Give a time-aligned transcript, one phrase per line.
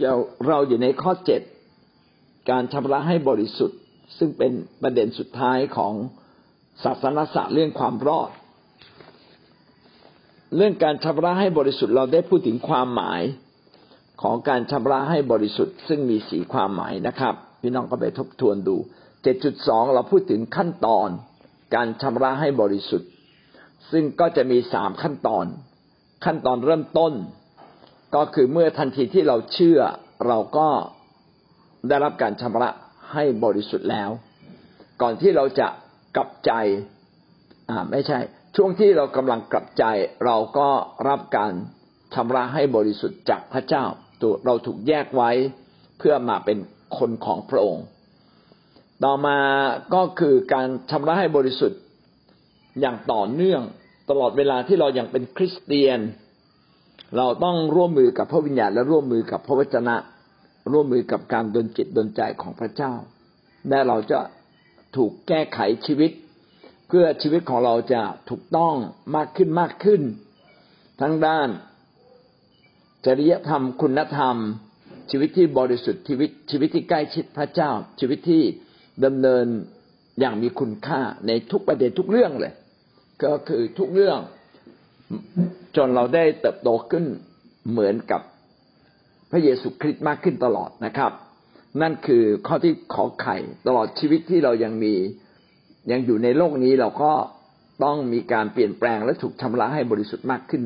[0.00, 0.14] เรา
[0.46, 1.42] เราอยู่ในข้อเจ็ด
[2.50, 3.78] การชำระให้บริสุทธิ์
[4.18, 4.52] ซึ่งเป็น
[4.82, 5.94] ประเด็นสุดท้ายของ
[6.84, 8.30] ศาสนศาสตร์เรื่องความรอด
[10.56, 13.22] เรื่องการชำระให้บริสุทธิ์เราได้พูดถึงความหมาย
[14.22, 18.76] ของการชำระให้บริสุทธิ์ ซึ่งมีสีความหมายนะครับ พี่น้องก็ไปทบทวนดู
[19.22, 21.08] เจ็ดจุดสองเราพูดถึงขั้นตอน
[21.74, 23.08] การชำระให้บริสุทธิ์
[23.90, 25.46] ซึ่งก็จะมีสามขั้นตอน
[26.24, 27.12] ขั้นตอนเริ่มต้น
[28.14, 29.80] ก็คือเมื่อทันทีที่เราเชื่อ
[30.26, 30.68] เราก็
[31.88, 32.70] ได้รับการชำระ
[33.12, 34.10] ให้บริสุทธิ์แล้ว
[35.02, 35.68] ก่อนที่เราจะ
[36.16, 36.52] กลับใจ
[37.70, 38.18] อ่าไม่ใช่
[38.56, 39.84] ช่วงที่เรากำลังกลับใจ
[40.26, 40.68] เราก็
[41.08, 41.52] รับการ
[42.14, 43.84] ชำระให้บริสุทธิ์จากพระเจ้า
[44.20, 45.30] ตัวเราถูกแยกไว้
[45.98, 46.58] เพื่อมาเป็น
[46.98, 47.84] คนของพระองค์
[49.04, 49.38] ต่อมา
[49.94, 51.80] ก็คือการชำระให้บริสุทธิ์
[52.80, 53.62] อย่างต่อเนื่อง
[54.10, 55.98] ตลอดเวลาที่เรายัางเป็นคริสเตียน
[57.16, 59.96] เราต้องร่วมมือกับพระวิญญาณและร่วมมือกับพระวจนะ
[60.72, 62.92] ร่วมมือกับการดลจิตดลใจของพระเจ้า
[63.68, 64.20] และเราจะ
[64.96, 66.10] ถูกแก้ไขชีวิต
[66.88, 68.74] เพื่อชีวิตของเราจะถูกต้อง
[69.16, 70.02] มากขึ้นมากขึ้น
[71.00, 71.48] ทั้งด้าน
[73.06, 74.36] จริยธรรมคุณธรรม
[75.10, 78.42] ชีวิตที่บริสุทธิ์ชีวิต ชีวิตที่ใกล้ชิดพระเจ้า ชีวิตที่
[79.04, 79.46] ดำเนิน
[80.20, 82.52] อย่างมีคุณค่าในทุกประเด็นทุกเรื่องเลย
[83.24, 84.18] ก็คือทุกเรื่อง
[85.76, 87.04] จนเราได้เติบโตขึ้น
[87.70, 88.20] เหมือนกับ
[89.30, 91.12] พระเยซูคริสต์มากขึ้นตลอดนะครับ
[91.82, 94.94] นั่นคือข้อที่ขอไข่ตลอดชีวิตที่เรายังมี
[95.90, 97.12] ยังอยู่ในโลกนี้เราก็
[97.84, 100.64] ต้องมีการเปลี่ยนแปลงและถูกชำระให้บริสุทธิ์มากขึ้น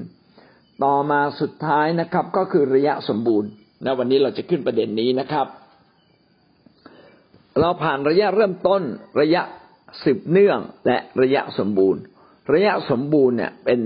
[0.85, 3.51] ต่อมาสุดท้ายนะครับ ก็คือระยะสมบูรณ์
[3.83, 5.47] และวันนี้เราจะขึ้นประเด็นนี้นะครับ
[7.61, 8.83] เราผ่านระยะเริ่มต้น
[9.21, 9.43] ระยะ
[10.03, 12.01] สืบเนื่องและระยะสมบูรณ์
[12.53, 13.81] ระยะสมบูรณ์เนี่ยเป็น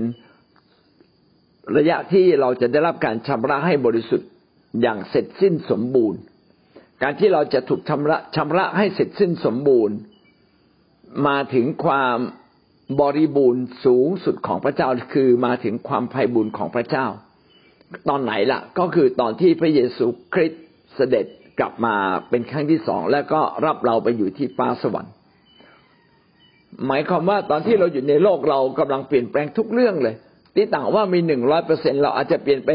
[1.75, 4.29] ระยะที่เราจะได้รับการชำระให้บริสุทธิ์
[4.81, 6.19] อย่างเสร็จสิ้นสมบูรณ์
[7.03, 9.95] การที่เราจะถูกชำระชำระให้เสร็จสิ้นสมบูรณ์
[11.27, 12.17] มาถึงความ
[13.01, 17.07] บริบูรณ์สูงสุดของพระเจ้าคือมาถึงความไพ่บุญของพระเจ้า
[18.09, 20.63] ตอนไหนล่ะ ก็คือตอนที่พระเยซูคริสต์
[20.95, 21.25] เสด็จ
[21.59, 21.95] กลับมา
[22.29, 25.13] เป็นครั้งที่สองแล้วก็รับเราไปอยู่ที่ฟ้าสวรรค์
[26.87, 30.15] หมายความว่าตอนที่เราอยู่ในโลกเรากำลังเปลี่ยนแปลงทุกเรื่องเลย
[30.57, 32.69] ที่ต่างว่ามีหนึ่งร้อยเปอร์เซ็นเราอาจจะเปลี่ยนไป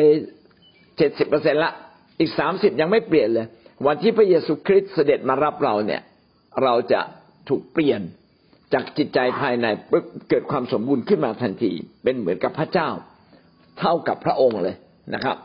[0.98, 1.72] เจ็ดสิบเปอร์เซ็นละ
[2.20, 3.46] อีกสามสิบยังไม่เปลี่ยนเลย
[3.86, 6.02] วันที่พระเยซูคริสต์เสด็จมารับเราเนี่ย
[6.62, 7.00] เราจะ
[7.48, 8.00] ถูกเปลี่ยน
[8.74, 9.66] จากจิตใจภายใน
[10.30, 11.72] เกิดความสมบูรณ์ขึ้นมาทันที
[12.02, 12.88] เป็นเหมือนกับพระเจ้า
[13.78, 14.76] เท่ากับพระองค์เลย
[15.14, 15.36] นะครับ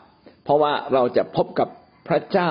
[0.43, 1.69] เพราะว่าเราจะพบกับ
[2.07, 2.49] พระเจ้า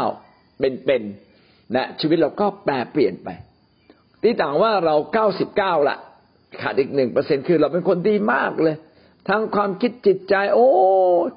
[0.59, 3.29] เป็นๆและชีวิตเราก็แปลเปลี่ยนไป
[4.23, 5.97] ที่ต่างว่าเราเก้าสิบเก้าละ
[6.61, 8.77] ขาดอีกหนึ่งเปอร์เซ็นคือเราเป็นคนดีมากเลย
[9.29, 10.67] ทั้งความคิดจิตใจ โอ้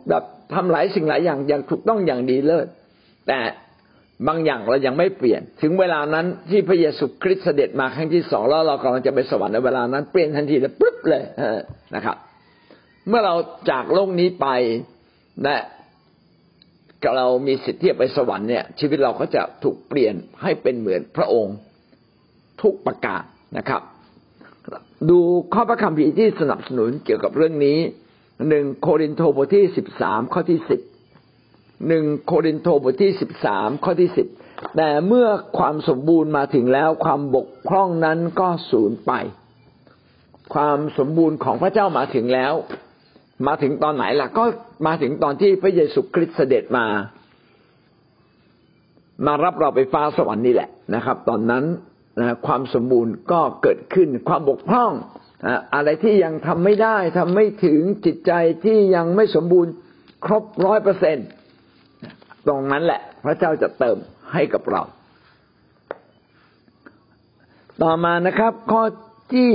[0.09, 0.23] แบบ
[0.53, 2.67] ทำหลายสิ่งหลายอย่างอย่างถูกต้องอย่างดีเลิศ
[3.27, 3.39] แต่
[4.27, 11.23] บางอย่างเรายังไม่เปลี่ยน ถึงเวลานั้นที่พระเยซูคริสต์เสด็จมาครั้งที่สองแล้วเรากำลังจะไปสวรรค์ในเวลานั้นเปลี่ยนทันทีเลยปุ๊บเลย
[11.95, 12.17] นะครับ
[13.07, 13.35] เมื่อเรา
[13.71, 14.47] จากโลกนี้ไป
[15.43, 15.57] และ
[17.17, 21.55] เรามีสิทธิ์ที่จะไปสวรรค์เนี่ย ชีวิตเราก็จะถูกเปลี่ยนให้เป็นเหมือนพระองค์
[22.61, 23.23] ทุกประกาศ
[23.57, 23.81] นะครับ
[25.09, 25.19] ดู
[25.53, 27.77] ข้อพระคัมภีร์ที่สนับสนุนเกี่ยวกับเรื่องนี้
[28.49, 30.81] หนึ่งโครินโตบทที่สิบสามข้อที่สิบ
[31.87, 34.27] หนึ่งโครินโตบทที่สิบสามข้อที่สิบ
[34.77, 39.11] แต่เมื่อความสมบูรณ์มาถึงแล้วความบกพร่องนั้นก็สูญไป
[40.53, 42.53] ความสมบูรณ์ของพระเจ้ามาถึงแล้ว
[43.47, 44.43] มาถึงตอนไหนล่ะก็
[44.87, 46.85] มาถึงตอนที่พระเยซูคริสต์เสด็จมา
[49.25, 51.63] มารับเราไปฟ้าสวรรค์นี่แหละนะครับ ตอนนั้น
[52.45, 54.91] ความสมบูรณ์ก็เกิดขึ้นความบกพร่อง
[55.75, 58.31] อะไรที่ยังทำไม่ได้ทำไม่ถึงจิตใจ
[58.65, 59.71] ที่ยังไม่สมบูรณ์
[60.25, 61.17] ครบร้อยเปอร์เซ็น
[62.47, 63.97] ตรงนั้นแหละ พระเจ้าจะเติม
[64.33, 64.81] ให้กับเรา
[67.83, 68.83] ต่อมานะครับ ข้อ
[69.33, 69.49] ที่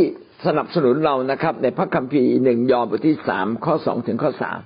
[0.47, 4.59] สนับสนุนเรานะครับ ในพระคัมภีร์หนึ่งยอห์นบทที่สามข้อสองถึงข้อสาม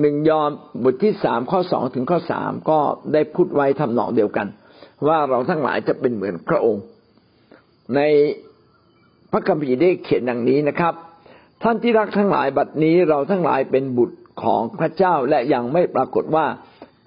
[0.00, 0.50] หนึ่งยอห์น
[0.84, 2.78] บทที่สามข้อสองถึงข้อสามก็
[3.12, 4.46] ได้พูดไว้ทำนองเดียวกัน
[5.06, 6.82] ว่าเราทั้งหลายจะเป็นเหมือนพระองค์
[7.96, 8.00] ใน
[9.30, 10.94] พระคัมภีร์ได้เขียนดังนี้นะครับ
[11.62, 16.46] ท่านที่รักทั้งหลายบัดนี้เราทั้งหลายเป็นบุตรของพระเจ้าและยังไม่ปรากฏว่า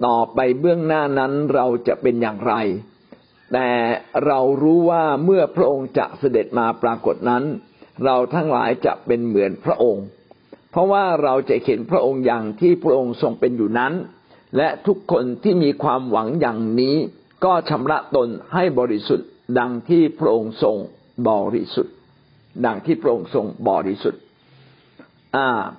[0.05, 2.53] ต่อไปเบื้องหน้านั้นเราจะเป็นอย่างไร
[3.53, 3.69] แต่
[4.25, 7.43] เรารู้ว่าเมื่อพระองค์จะเสด็จมาปรากฏนั้น
[8.03, 10.05] เราทั้งหลายจะเป็นเหมือนพระองค์
[10.71, 13.93] เพราะว่าเราจะเห็นพระองค์อย่างที่พระองค์ทรงเป็นอยู่นั้น
[14.57, 16.95] และทุกคนที่มีความหวังอย่างนี้
[17.43, 19.27] ก็ชำระตนให้บริสุทธิ์
[19.59, 20.75] ดังที่พระองค์ทรง
[21.29, 21.93] บริสุทธิ์
[22.65, 24.21] ดังที่พระองค์ทรงบริสุทธิ์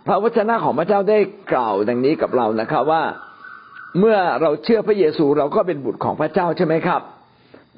[0.06, 1.18] พระวจนะของพระเจ้าได้
[1.52, 3.02] กล่าวดังนี้กับเรานะครับว่า
[3.98, 7.00] เมื่อเราเชื่อพระเยซูเราก็เป็นบุตรของพระเจ้าใช่ไหมครับ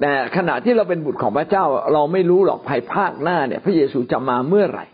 [0.01, 4.85] แต่ขณะที่เราเป็นบุตรของพระเจ้า เราไม่รู้หรอกภายภาคหน้าเนี่ย พระเยซูจะมาเมื่อไหร่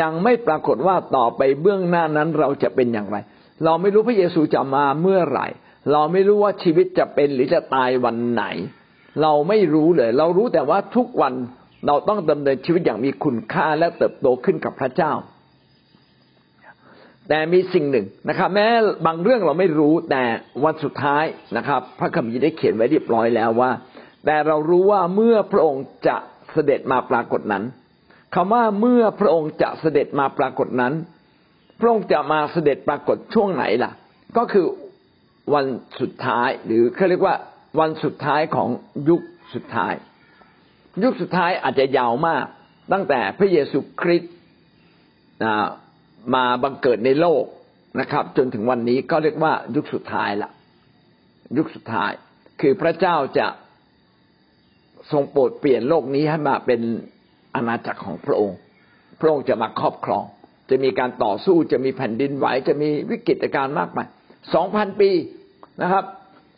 [0.00, 3.16] ยังไม่ปรากฏว่าต่อไปเบื้องหน้านั้นเราจะเป็นอย่างไร
[3.64, 5.46] เราไม่รู้พระเยซูจะมาเมื่อไหร่
[5.92, 8.44] เราไม่รู้ว่าชีวิตจะเป็นหรือจะตายวันไหน
[9.22, 11.34] เราไม่รู้เลย เรารู้แต่ว่าทุกวัน
[11.86, 15.12] เราต้องดำเนินชีวิตอย่างมีคุณค่าและเติบโตขึ้นกับพระเจ้า
[17.28, 18.66] แต่มีสิ่งหนึ่งนะครับ แม้
[19.06, 20.22] บางเรื่องเราไม่รู้แต่
[20.64, 21.24] วันสุดท้าย
[21.56, 23.70] นะครับ พระคัมภีร์ได้เขียนไว้เรียบร้อยแล้วว่า
[24.24, 26.16] แต่เรารู้ว่าเมื่อพระองค์จะ
[26.52, 27.64] เสด็จมาปรากฏนั้น
[28.34, 30.94] คำว่าเมื่อพระองค์จะเสด็จมาปรากฏนั้น
[31.80, 33.92] พระองค์จะมาเสด็จปรากฏช่วงไหนล่ะ
[34.36, 34.66] ก็คือ
[35.54, 35.64] วัน
[36.00, 37.34] สุดท้ายหรือเขาเรียกว่า
[37.78, 38.68] วันสุดท้ายของ
[39.08, 39.20] ยุค
[39.54, 39.94] สุดท้าย
[41.02, 42.44] ยุคสุดท้ายอาจจะยาวมาก
[42.92, 44.32] ตั้งแต่พระเยซูคริสต์
[46.34, 47.44] มาบังเกิดในโลก
[48.00, 50.50] นะครับ จนถึงวันนี้ก็เรียกว่ายุคสุดท้ายละ
[51.56, 52.12] ยุคสุดท้าย
[52.60, 53.46] คือพระเจ้าจะ
[55.12, 56.80] ทรงโปรดเปลี่ยนโลกนี้ให้มาเป็น
[57.54, 58.58] อาณาจักรของพระองค์
[59.20, 60.24] พระองค์จะมาครอบครอง
[60.70, 64.08] จะมีการต่อสู้จะมีแผ่นดินไหวจะมีวิกฤตการณ์มากมาย
[64.54, 65.10] สองพันปี
[65.82, 66.04] นะครับ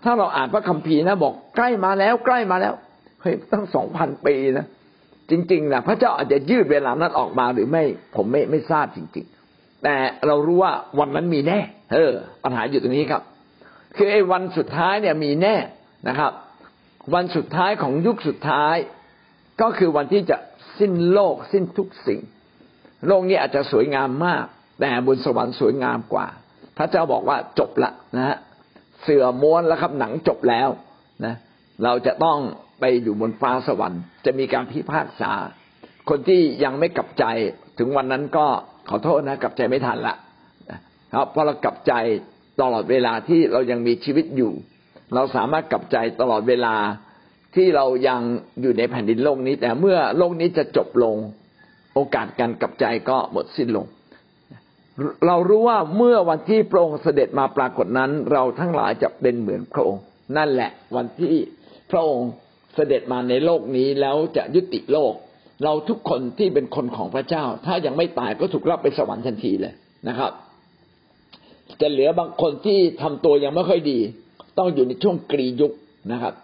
[0.05, 2.75] ถ้าเราอ่านพระคัมภีร์นะบอกใกล้มาแล้วใกล้มาแล้ว
[3.23, 4.67] เฮ้ยตั้งสองพันปีนะ
[5.31, 7.83] จริงๆนะพระเจ้าอาจจะยืดเวลานั้นออกมาหรือไม่
[8.17, 9.97] ผมไม่ไม่ทราบจริง ๆ แต่
[10.27, 11.61] เรารู้ว่าวันนั้นมีแน่
[11.93, 12.13] เออ
[12.45, 13.23] ปัญหาอยู่ตรงนี้ครับ
[13.97, 15.57] คือไอ้วันสุดท้ายเนี่ยมีแน่
[16.09, 16.33] นะครับ
[17.15, 18.77] วันสุดท้ายของยุคสุดท้าย
[19.61, 20.37] ก็คือวันที่จะ
[20.79, 22.21] สิ้นโลกสิ้นทุกสิ่ง
[23.07, 24.45] โลกนี้อาจจะสวยงามมาก
[24.81, 26.27] แต่บนสวรรค์สวยงามกว่า
[26.79, 28.37] พระเจ้าบอกว่าจบละนะฮะ
[29.09, 30.69] เสือม้วนแล้วครับหนังจบแล้ว
[31.25, 31.35] นะ
[31.85, 32.39] เราจะต้อง
[32.81, 35.33] ไปอยู่บนฟ้าสวรรค์ จะมีการพิพากษา
[36.09, 37.25] คนที่ยังไม่กลับใจ
[37.79, 38.47] ถึงวันนั้นก็
[38.89, 40.15] ขอโทษนะกลับใจไม่ทันละ
[41.15, 41.93] ครับเพราะเรากลับใจ
[42.61, 44.53] ตลอดเวลาที่เรายังมีชีวิตอยู่
[45.15, 46.75] เราสามารถกลับใจตลอดเวลา
[47.55, 48.21] ที่เรายัง
[48.61, 51.17] อยู่ในแผ่นดินโลกนี้ แต่เมื่อโลกนี้จะจบลง
[51.95, 53.87] โอกาสการกลับใจก็หมดสิ้นลง
[55.27, 60.03] เรารู้ว่าเมื่อวันที่พระองค์เสด็จมาปรากฏนั้น เราทั้งหลายจะเป็นเหมือนพระองค์
[60.37, 61.37] นั่นแหละวันที่
[61.91, 62.31] พระองค์
[62.75, 65.13] เสด็จมาในโลกนี้แล้วจะยุติโลก
[65.65, 69.75] เราทุกคนที่เป็นคนของพระเจ้า ถ้ายังไม่ตายก็ถูกรับไปสวรรค์ทันทีเลย
[70.09, 70.33] นะครับ
[71.81, 73.99] จะเหลือบางคนที่ทำตัวยังไม่ค่อยดี
[74.59, 75.73] ต้องอยู่ในช่วงกรียุค
[76.13, 76.35] นะครับ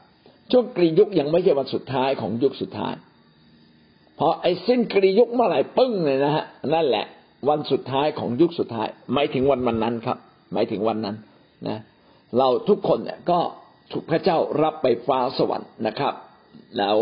[0.52, 2.94] ช่วงกรียุคยังไม่ใช่วันสุดท้ายของยุคสุดท้าย
[4.16, 7.06] เพราะไอ้สิ้นกรียุคเมื่อไหร่ปึ้งเลยนะฮะนั่นแหละ
[7.48, 10.18] วันสุดท้ายของยุคสุดท้าย หมายถึงวันวันนั้นครับ
[10.52, 11.16] หมายถึงวันนั้น
[11.68, 11.78] นะ
[12.38, 13.38] เราทุกคนเนี่ยก็
[13.92, 16.14] ถูกพระเจ้ารับไปฟ้าสวรรค์นะครับ
[16.78, 16.98] แล้ว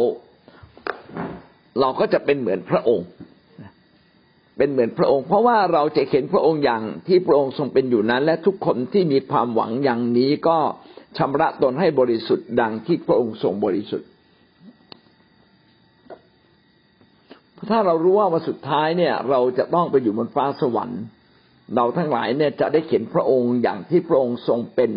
[1.81, 3.07] เราก็จะเป็นเหมือนพระองค์
[4.57, 10.59] เป็นเหมือนพระองค์ เพราะว่าเราจะเห็นพระองค์อย่างที่พระองค์ทรงเป็นอยู่นั้น และทุกคนที่มีความหวังอย่างนี้ก็
[11.19, 14.09] ชำระตนให้บริสุทธิ์ดังที่พระองค์ทรงบริสุทธิ์
[17.71, 21.03] ถ้าเรารู้ว่าวันสุดท้ายเนี่ย เราจะต้องไปอยู่บนฟ้าสวรรค์
[21.77, 24.91] เราทั้งหลายเนี่ยจะได้เห็นพระองค์อย่างที่พระองค์ทรงเป็น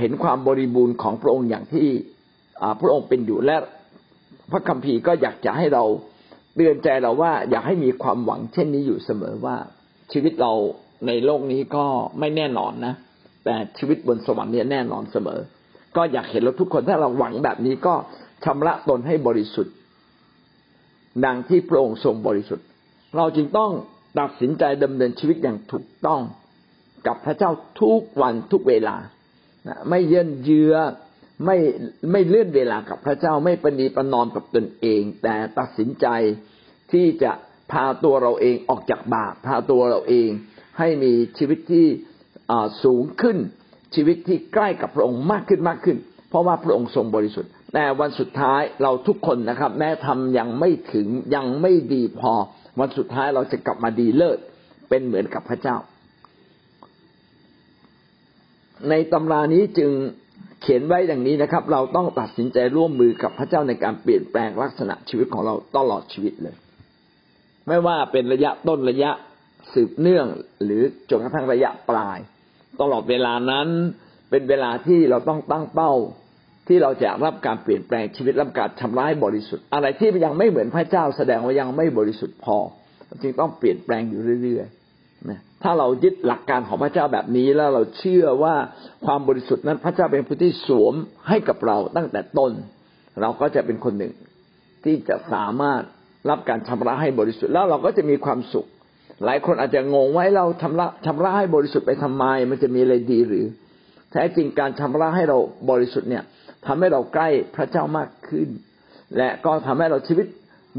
[0.00, 1.88] เห็นความบริบูรณ์ของพระองค์อย่างที่
[2.80, 3.56] พระองค์เป็นอยู่และ
[4.50, 5.84] พระคัมภีร์ก็อยากจะให้เรา
[6.54, 9.56] เตือนใจเราว่าอยากให้มีความหวังเช่นนี้อยู่เสมอว่า
[10.12, 10.52] ชีวิตเรา
[11.06, 11.84] ในโลกนี้ก็
[12.20, 12.94] ไม่แน่นอนนะ
[13.44, 15.40] แต่ชีวิตบนสวรรค์เนี่ยแน่นอนเสมอ
[15.96, 17.94] ก็อยากเห็นเราทุกคนถ้าเราหวังแบบนี้ก็
[18.44, 19.74] ชำระตนให้บริสุทธิ์
[21.24, 22.66] ดังที่พระองค์ทรงบริสุทธิ์
[23.16, 23.70] เราจึงต้อง
[24.20, 26.20] ตัดสินใจดำเนินชีวิตอย่างถูกต้อง
[27.06, 28.96] กับพระเจ้าทุกวันทุกเวลา
[29.88, 30.74] ไม่เยินเยื้อ
[31.44, 31.56] ไม่
[32.12, 36.06] ไม่เลื่อนเวลากับพระเจ้าไม่ปณีประนอมกับตนเอง แต่ตัดสินใจ
[36.92, 37.32] ที่จะ
[37.72, 40.28] พาตัวเราเองออกจากบาปพาตัวเราเอง
[40.78, 41.86] ให้มีชีวิตที่
[42.84, 43.38] สูงขึ้น
[43.94, 52.32] ชีวิตที่ใกล้กับพระองค์มากขึ้นมากขึ้น เพราะว่าพระองค์ทรงบริสุทธิ์ แต่วันสุดท้ายเราทุกคนนะครับ แม้ทำยังไม่ถึงยังไม่ดีพอ
[52.80, 54.38] วันสุดท้ายเราจะกลับมาดีเลิศ
[54.88, 55.76] เป็นเหมือนกับพระเจ้า
[58.88, 59.90] ในตำรานี้จึง
[60.62, 66.56] เขียนไว้อย่างนี้นะครับ เราต้องตัดสินใจร่วมมือกับพระเจ้าในการเปลี่ยนแปลงลักษณะชีวิตของเราตลอดชีวิตเลย
[67.66, 69.10] ไม่ว่าเป็นระยะต้นระยะ
[69.72, 70.26] สืบเนื่อง
[70.64, 72.18] หรือจนกระทั่งระยะปลาย
[72.80, 73.68] ตลอดเวลานั้น
[74.30, 75.92] เป็นเวลาที่เราต้องตั้งเป้า
[76.66, 82.56] ที่เราจะรับการเปลี่ยนแปลงชีวิตรับการชำระให้บริสุทธิ์อะไรที่ยังไม่เหมือนพระเจ้าแสดงว่ายังไม่บริสุทธิ์พอ
[83.22, 84.66] จึงต้องเปลี่ยนแปลงอยู่เรื่อย
[85.30, 88.54] นะถ้าเรายึดหลักการของพระเจ้าแบบนี้แล้วเราเชื่อว่า
[89.06, 90.94] ความบริสุทธิ์นั้นพระเจ้าเป็นผู้ที่สวม
[91.28, 92.52] ให้กับเราตั้งแต่ต้น
[93.20, 94.12] เราก็จะเป็นคนหนึ่ง
[94.84, 95.82] ที่จะสามารถ
[96.30, 98.66] รับการชำระให้บริสุทธิ์แล้วเราก็จะมีความสุข
[99.24, 103.46] หลายคนอาจจะงงว่าเราชำระชำระให้บริสุทธิ์ไปทำไม มันจะมีอะไรดีหรือ
[104.12, 105.38] แท้จริงการชำระให้เรา
[105.70, 106.24] บริสุทธิ์เนี่ย
[106.66, 108.48] ทำให้เราใกล้พระเจ้ามากขึ้น
[109.16, 110.26] และก็ทำให้เราชีวิต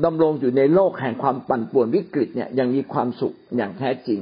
[0.05, 4.19] ดำรงอยู่ในโลกแห่งความปั่นป่วนวิกฤตเนี่ยยังมีความสุขอย่างแท้จริง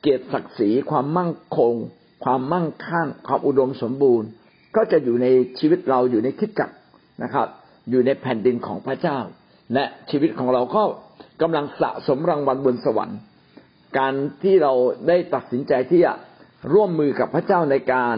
[0.00, 1.74] เกียรติศักดิ์ศรีความมั่งคง
[2.24, 4.28] ความมั่งคั่งความอุดมสมบูรณ์
[4.76, 5.26] ก็จะอยู่ใน
[5.58, 6.70] ชีวิตเราอยู่ในคิดจัก
[7.22, 7.46] นะครับ
[7.90, 9.18] อยู่ในแผ่นดินของพระเจ้า
[9.74, 10.82] และชีวิตของเราก็
[11.42, 13.18] กำลังสะสมรางวัลบนสวรรค์
[13.98, 14.72] การที่เรา
[15.08, 16.12] ได้ตัดสินใจที่จะ
[16.72, 18.16] ร่วมมือกับพระเจ้าในการ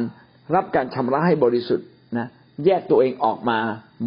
[0.55, 1.87] รับการชำระให้บริสุทธิ์
[2.19, 2.29] นะ
[2.65, 3.59] แยกตัวเองออกมา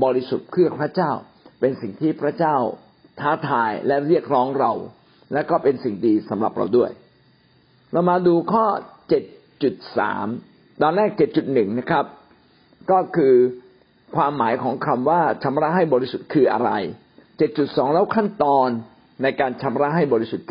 [0.03, 1.12] บริสุทธิ์เพื่อพระเจ้า
[1.60, 2.55] เป็นสิ่งที่พระเจ้า
[3.20, 4.72] ท้าทายและเรียกร้องเรา
[5.34, 6.91] และก็เป็นสิ่งดีสำหรับเราด้วย
[7.91, 8.65] เรามาดูข้อ
[9.53, 11.10] 7.3 ตอนแรก
[11.43, 12.05] 7.1 นะครับ
[12.91, 13.36] ก็คือ
[14.15, 16.72] ความหมายของคำว่าชำระให้บริสุทธิ์คืออะไร
[17.34, 18.67] 7.2 แล้วขั้นตอน
[19.24, 20.46] ในการชำระให้บริสุทธิ์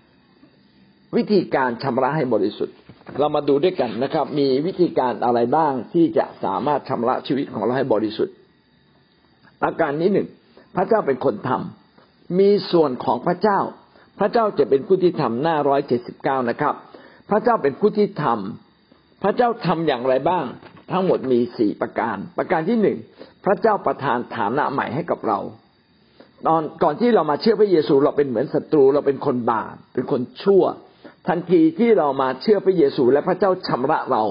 [0.00, 2.76] 7.3 วิธีการชำระให้บริสุทธิ์
[3.18, 8.34] เรามาดูด้วยกันนะครับ มีวิธีการอะไรบ้างที่จะสามารถชำระชีวิตของเราให้บริสุทธิ์
[9.64, 10.28] อาการนี้หนึ่ง
[10.76, 13.58] พระเจ้าเป็นคนทำมีส่วนของพระเจ้า
[14.18, 16.74] พระเจ้าจะเป็นผู้ที่ทำหน้าร้อยเจ็ดสิบเก้านะครับ
[17.30, 20.44] พระเจ้าเป็นผู้ที่ทำพระเจ้าทำอย่างไรบ้าง
[20.90, 22.98] ทั้งหมดมีสี่ประการ ประการที่หนึ่ง
[23.44, 25.38] พระเจ้าประทานฐานะใหม่ให้กับเรา
[26.46, 30.64] ตอนก่อนที่เรามาเชื่อพระเยซูเราเป็นเหมือนศัตรูเราเป็นคนบาปเป็นคนชั่ว
[31.28, 34.22] ทันทีที่เรามาเชื่อพระเยซูและพระเจ้าชำระเรา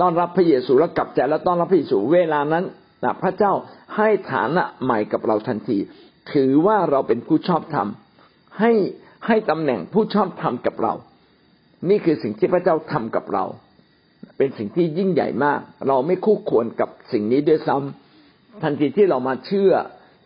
[0.00, 2.64] ต้อนรับพระเยซูแล้วกลับใจแล้วต้อนรับพระเยซูเวลานั้น
[3.04, 3.52] นะพระเจ้า
[3.96, 5.78] ให้ฐานะใหม่กับเราทันที
[6.32, 7.88] ถือว่าเราเป็นผู้ชอบธรรม
[8.60, 8.72] ให้
[9.26, 10.94] ให้ตำแหน่งผู้ชอบธรรมกับเรา
[11.88, 13.44] นี่คือสิ่งที่พระเจ้าทำกับเรา
[14.36, 19.72] เป็นสิ่งที่ยิ่งใหญ่มาก เราไม่คู่ควรกับสิ่งนี้ด้วยซ้ำทันทีที่เรามาเชื่อ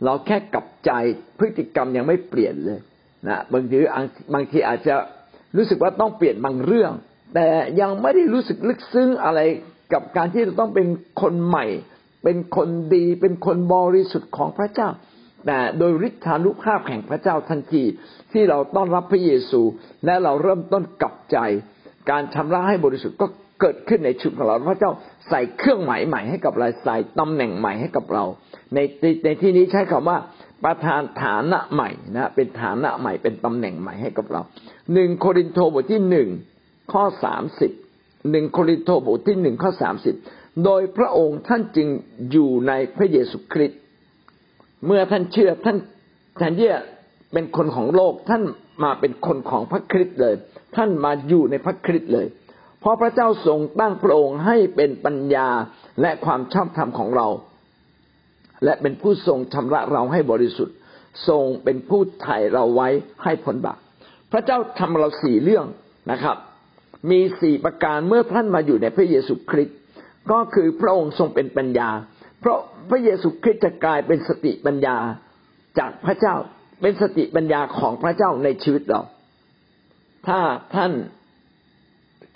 [0.04, 0.90] เราแค่กลับใจ
[1.38, 2.80] พฤติกรรมยังไม่เปลี่ยนเลย
[3.28, 3.78] นะบางที
[4.34, 4.94] บางทีอาจจะ
[5.56, 6.92] รู้สึกว่าต้องเปลี่ยนบางเรื่อง
[7.35, 7.49] แต่
[7.80, 9.40] ยังไม่ได้รู้สึกลึกซึ้งอะไร
[9.92, 10.87] กับการที่เราต้องเป็น
[11.23, 11.66] คนใหม่
[12.25, 14.88] เป็นคนดี เป็นคนบริสุทธิ์ของพระเจ้า
[15.47, 17.85] แต่โดยฤทธานุภาพแห่งพระเจ้าทันที
[18.32, 19.61] ที่เราต้อนรับพระเยซู
[20.06, 21.37] และเราเริ่มต้นกลับใจ
[22.11, 23.26] การชำระให้บริสุทธิ์ก็
[23.61, 24.92] เกิดขึ้นในชีวิตของเราพระเจ้า
[25.28, 28.25] ใส่เครื่องหมายใหม่ให้กับเราใส่ตำแหน่งใหม่ให้กับเรา
[28.75, 28.78] ใน
[29.25, 30.18] ในที่นี้ใช้คำว่า
[30.64, 34.42] ประทานฐานะใหม่นะเป็นฐานะใหม่เป็นตำแหน่งใหม่ให้กับเรา
[34.92, 36.28] หนึ่งโครินโตบทที่หนึ่ง
[36.92, 37.71] ข้อสามสิบ
[38.31, 40.14] หนึ่งโครินโตบทที่หนึ่งข้อสามสิบ
[40.64, 41.88] โดยพระองค์ท่านจึง
[42.31, 43.78] อยู่ในพระเยซูคริสต์
[44.87, 45.76] เมื่อท่านเชื่อท่าน
[46.40, 46.81] ทนที่จะ
[47.33, 48.42] เป็นคนของโลกท่าน
[48.85, 50.35] มาเป็นคนของพระคริสต์เลย
[50.76, 52.26] ท่านมาอยู่ในพระคริสต์เลย
[52.81, 55.49] เพราะพระเจ้าทรงตั้งพระองค์ให้เป็นปัญญา
[56.00, 57.28] และความชอบธรรมของเรา
[58.64, 60.76] และเป็นผู้ทรงชำระเราให้บริสุทธิ์
[61.28, 62.88] ทรงเป็นผู้ไถ่เราไว้
[63.25, 63.78] ให้พ้นบาป
[64.33, 65.66] พระเจ้าทำเราสี่เรื่อง
[66.11, 66.37] นะครับ
[67.11, 69.76] มีสี่ประการเมื่อท่านมาอยู่ในพระเยซูคริสต์
[70.31, 71.88] ก็คือพระองค์ทรงเป็นปัญญา
[72.40, 72.59] เพราะ
[72.90, 74.97] พระเยซูคริสต์จะกลายเป็นสติปัญญา
[75.78, 76.35] จากพระเจ้า
[76.81, 79.02] เป็นสติปัญญาของพระเจ้าในชีวิตเรา
[80.26, 80.40] ถ้า
[80.75, 80.92] ท่าน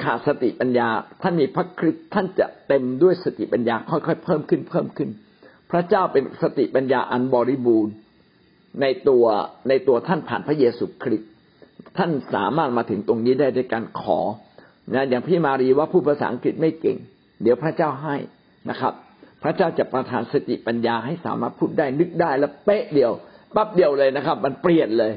[0.02, 0.88] ขาดสติปัญญา
[1.22, 5.10] ท่านมีพระคริสต์ท่านจะเต็มด้วยสติปัญญาค่อยๆเพิ่มขึ้นเพิ่มขึ้น
[5.70, 7.94] พระเจ้าเป็นสติปัญญาอันบริบูรณ์
[8.80, 9.24] ในตัว
[9.68, 11.30] ในตัวท่านผ่านพระเยซูคริสต์
[11.98, 14.18] ท่านสามารถมาถึงตรงนี้ได้ด้วยการขอ
[14.94, 16.98] นะอย่างพี่มารีว่าผู้ภาษาอังกฤษไม่เก่ง
[17.42, 18.16] เดี๋ยวพระเจ้าให้
[18.70, 18.92] นะครับ
[19.42, 23.12] พระเจ้าจะประทานสติปัญญาให้สามารถพูดได้นึกได้แล้วเป๊ะเดียว
[23.54, 25.12] ปั๊บเดียวเลยนะครับ มันเปลี่ยนเลย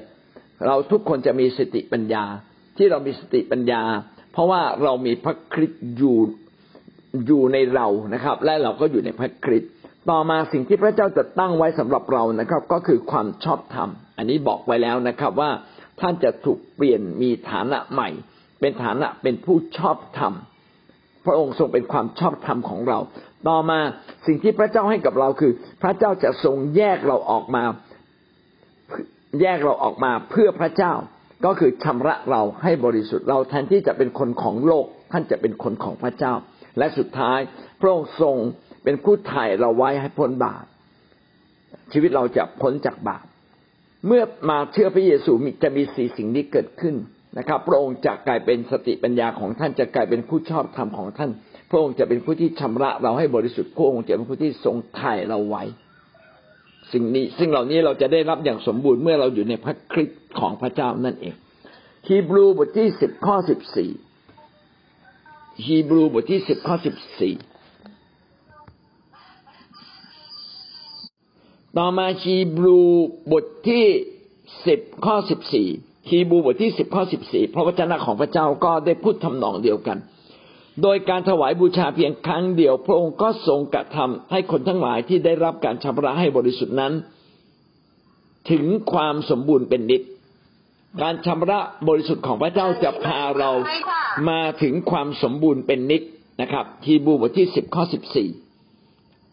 [0.65, 2.23] เราทุกคนจะมีสติปัญญา
[2.77, 3.81] ที่เรามีสติปัญญา
[4.31, 6.17] เพราะว่าเรามีพระคริสต์อยู่
[7.27, 9.71] อยู่ในเรานะครับ และเราก็อยู่ในพระคริสต์
[10.09, 15.51] ต่อมาสิ่งที่พระเจ้าจะตั้งไว้สำหรับเรานะครับ ก็คือความชอบธรรม อันนี้บอกไว้แล้วนะครับว่า
[15.99, 18.09] ท่านจะถูกเปลี่ยนมีฐานะใหม่
[18.59, 20.33] เป็นฐานะเป็นผู้ชอบธรรม
[21.25, 22.99] พระองค์ทรงเป็นความชอบธรรมของเรา
[23.47, 23.79] ต่อมา
[24.27, 25.51] สิ่งที่พระเจ้าให้กับเราคือ
[25.81, 27.63] พระเจ้าจะทรงแยกเราออกมา
[29.41, 30.93] แยกเราออกมาเพื่อพระเจ้า
[31.45, 36.33] ก็คือชำระเราให้บริสุทธิ์เราแทนที่จะเป็นคนของโลก ท่านจะเป็นคนของพระเจ้า
[36.77, 37.39] และสุดท้าย
[37.81, 38.35] พระองค์ทรง
[38.83, 40.65] เป็นผู้ไถ่เราไว้ให้พ้นบาป
[41.91, 43.25] ชีวิตเราจะพ้นจากบาป
[44.07, 45.31] เมื่อมาเชื่อพระเยซู
[45.63, 46.95] จะมีสี่สิ่งนี้เกิดขึ้น
[47.37, 51.31] นะครับพระองค์จะกลายเป็นสติปัญญาของท่านจะกลายเป็นผู้ชอบธรรมของท่าน
[51.69, 55.63] พระองค์จะเป็นผู้ที่ชำระเราให้บริสุทธิ์พระองค์จะเป็นผู้ที่ทรงไถ่เราไว้
[56.93, 61.35] สิ่งนี้สิ่งเหล่านี้เราจะได้รับอย่างสมบูรณ์เมื่อเราอยู่ในพระคริสต์ของพระเจ้านั่นเอง
[62.07, 63.91] ฮีบรูบทที่สิบข้อสิบสี่
[65.65, 67.35] ฮีบรูบทที่สิบข้อสิบสี่
[71.77, 72.79] ต่อมาฮีบรู
[73.31, 73.85] บทที่
[74.67, 75.67] สิบข้อสิบสี่
[76.09, 79.97] ฮีบูบทที่สิบข้อสิบสี่พระวจนะของพระเจ้าก็ได้พูดทำนองเดียวกัน
[80.81, 86.93] โดยการถวายบูชาเพียงครั้งเดียว พระองค์ก็ทรงกระทำให้คนทั้งหลายที่ได้รับการชำระให้บริสุทธิ์นั้น
[88.51, 90.01] ถึงความสมบูรณ์เป็นนิด
[91.01, 93.51] การชำระบริสุทธิ์ของพระเจ้าจะพาเรา
[94.29, 96.01] มาถึงความสมบูรณ์เป็นนิด
[96.41, 98.29] นะครับฮีบรูบทที่สิบข้อสิบสี่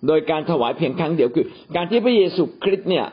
[0.06, 3.06] โดยการถวายเพียงครั้งเดียวคือ การที่พระเยซูคริสต์เนี่ย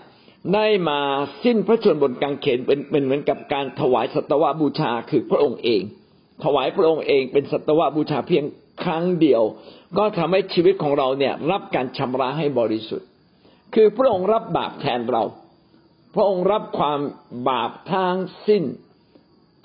[0.54, 1.00] ได้มา
[1.44, 5.82] สิ้นพระชนบนกางเขนเป็นเป็นเหมือนกับการถวายสัตวบูชาคือพระองค์เอง
[6.44, 8.46] ถวายพระองค์เองเป็นสัตวบูชาเพียง
[8.84, 9.44] ครั้งเดียว
[9.98, 13.08] ก็ทำให้ชีวิตของเราเนี่ยรับการชำระให้บริสุทธิ์
[13.76, 15.24] คือพระองค์รับบาปแทนเรา
[16.16, 17.00] พระองค์รับความ
[17.50, 18.64] บาปทั้งสิ้น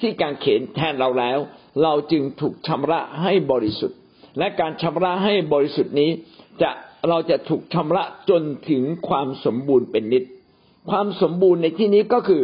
[0.00, 1.38] ที่การเขนแทนเราแล้ว
[1.82, 3.98] เราจึงถูกชำระให้บริสุทธิ์
[4.38, 6.10] และการชำระให้บริสุทธิ์นี้
[6.62, 6.70] จะ
[7.08, 10.24] เราจะถูกชำระจนถึงความสมบูรณ์เป็นนิด
[10.90, 12.42] ความสมบูรณ์ในที่นี้ก็คือ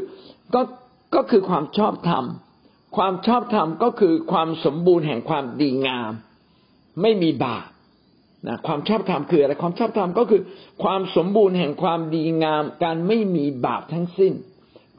[0.54, 0.62] ก็
[1.14, 2.24] ก็คือความชอบธรรม
[2.96, 6.12] ความชอบธรรมก็คือความสมบูรณ์แห่งความดีงาม
[7.02, 7.66] ไม่มีบาป
[8.46, 10.42] นะความชอบธรรมคืออะไรความชอบธรรมก็คือ
[10.82, 14.32] ความสมบูรณ์แห่งความดีงาม การไม่มีบาปทั้งสิ้น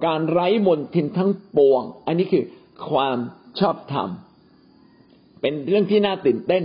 [0.06, 2.44] การไร้มนทินทั้งปวง อันนี้คือ
[2.90, 3.18] ความ
[3.60, 4.10] ชอบธรรม
[5.42, 6.64] เป็นเรื่องที่น่าตื่นเต้น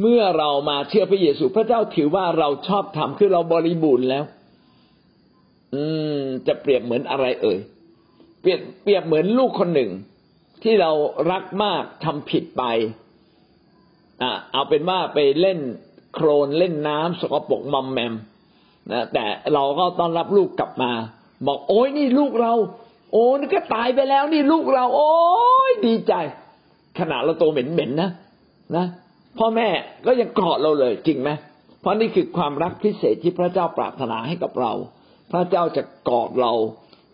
[0.00, 4.24] เมื่อเรามาเชื่อพระเยซูพระเจ้าถือว่าเราชอบทำคือเราบริบูรณ์แล้ว
[5.74, 5.82] อื
[6.16, 7.58] ม จะเปรียบเหมือนอะไรเอ่ย
[8.40, 9.90] เปรียบเปรียบเหมือนลูกคนหนึ่ง
[10.62, 10.90] ที่เรา
[11.30, 12.62] รักมากทำผิดไป
[14.22, 15.58] อ่าเอาเป็นว่าไปเล่น
[16.14, 18.14] โครนเล่นน้ำสกปรกมอมแมม
[18.92, 19.24] นะแต่
[19.54, 20.92] เราก็ต้อนรับลูกกลับมา
[21.46, 22.52] บอกโอ้ยนี่ลูกเรา
[23.12, 25.12] โอ้นี่ก็ตายไปแล้วนี่ลูกเรา โอ้
[25.70, 26.14] ยดีใจ
[26.98, 28.10] ขนาดเราโตเหม็นๆนะ
[28.76, 28.86] นะ
[29.38, 29.68] พ่อแม่
[30.06, 31.30] ก็ยังกอดเราเลยจริงไหม
[31.80, 34.72] เพราะนี่คือความรักพิเศษที่พระเจ้าปรารถนาให้กับเรา
[35.32, 36.52] พระเจ้าจะกอดเรา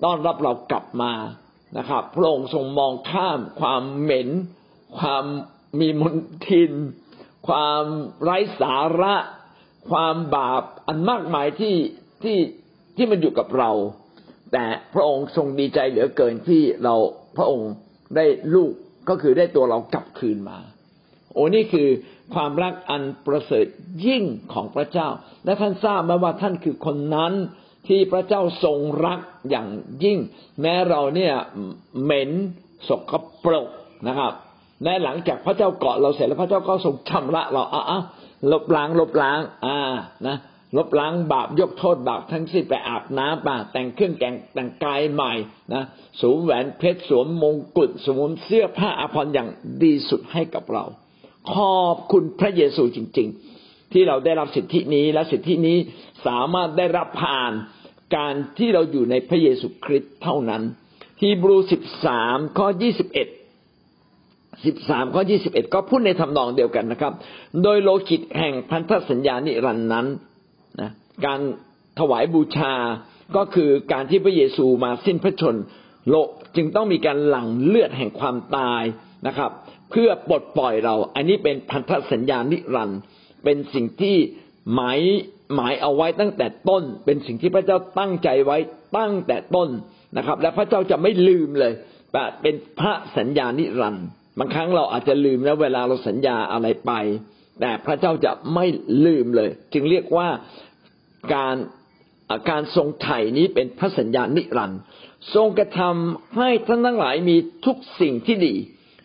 [0.05, 1.13] ต้อนรับเรากลับมา
[1.79, 4.29] นะครับพระองค์ทรงมองข้าม ความเหม็น
[4.99, 5.25] ความ
[5.81, 6.17] มีมล
[6.49, 6.73] ทิน
[7.49, 7.85] ความ
[8.23, 9.15] ไร้สาระ
[9.91, 11.77] ความบาปอันมากมายที่
[12.23, 12.39] ที่
[12.97, 13.71] ที่มันอยู่กับเรา
[14.53, 16.95] แต่พระองค์ทรงดีใจเหลือเกินที่เรา
[17.37, 17.71] พระองค์
[18.17, 18.73] ได้ลูก
[19.09, 20.59] ก็คือได้ตัวเรากลับคืนมา
[21.33, 21.89] โอ้นี่คือ
[22.35, 23.67] ความรักอันประเสริฐ
[24.07, 25.09] ยิ่งของพระเจ้า
[25.45, 27.33] และท่านทราบไหมว่าท่านคือคนนั้น
[27.89, 29.69] ที่พระเจ้าทรงรักอย่าง
[30.05, 30.19] ยิ่ง
[30.61, 31.35] แม้เราเนี่ย
[32.03, 32.31] เหม็น
[32.89, 33.13] สก
[33.45, 33.69] ปรก
[34.09, 34.33] นะครับ
[34.85, 38.01] และหลังจากพระเจ้าเกาะเราเสร็จแล้วพระเจ้าก็ทรงชำระเราอะ
[38.53, 39.79] ลบล้างลบล้าง อ่า
[40.27, 40.37] นะ
[40.77, 45.33] ลบล้างบาปยกโทษบาปทั้งสิ้นไปอาบน้ำป่าแต่งเครื่องแต่งแต่งกายใหม่
[45.75, 45.85] นะ
[46.21, 49.49] สวมแหวนเพชรสวมมงกุฎสวมเสื้อผ้าอาภรณ์อย่าง
[49.83, 50.85] ดีสุดให้กับเรา
[51.55, 53.29] ขอบคุณพระเยซูจริง
[53.61, 55.77] ๆ ที่เราได้รับสิทธินี้และสิทธินี้
[56.27, 57.53] สามารถได้รับผ่าน
[58.17, 60.63] การที่เราอยู่ในพระเยซูคริสต์เท่านั้น
[61.23, 63.29] ฮีบรูสิบสามข้อยี่สิบเอ็ด
[64.67, 67.13] สิบสามข้อยี่สิบเอ็ดก็พูดในทำนองเดียวกันนะครับ
[67.63, 70.07] โดยโลหิตแห่งพันธสัญญานิรันดร์นั้น
[70.81, 70.91] นะ
[71.27, 71.41] การ
[71.99, 72.75] ถวายบูชา
[73.37, 75.57] ก็คือการที่พระเยซูมาสิ้นพระชนม์
[76.11, 78.83] โลกจึงต้องมีการหลั่งเลือดแห่งความตาย
[79.27, 79.51] นะครับ
[79.91, 83.01] เพื่อปลดปล่อยเรา อันนี้เป็นพันธสัญญานิรันด์
[83.45, 84.17] เป็นสิ่งที่
[84.75, 85.01] หมาย
[85.55, 88.59] หมายเอาไว้ตั้งแต่ต้น เป็นสิ่งที่พระเจ้าตั้งใจไว้
[88.99, 89.69] ตั้งแต่ต้น
[90.17, 91.73] นะครับ และพระเจ้าจะไม่ลืมเลย
[92.43, 94.07] เป็นพระสัญญานิรันด์
[94.39, 96.93] บางครั้งเราอาจจะลืมแล้วเวลาเราสัญญาอะไรไป
[97.61, 98.67] แต่พระเจ้าจะไม่
[99.07, 100.29] ลืมเลย จึงเรียกว่า
[101.35, 101.57] การ
[102.51, 104.81] การทรงไถ่นี้เป็นพระสัญญานิรันด์
[105.35, 108.55] ทรงกระทำให้ท่านทั้งหลายมีทุกสิ่งที่ดี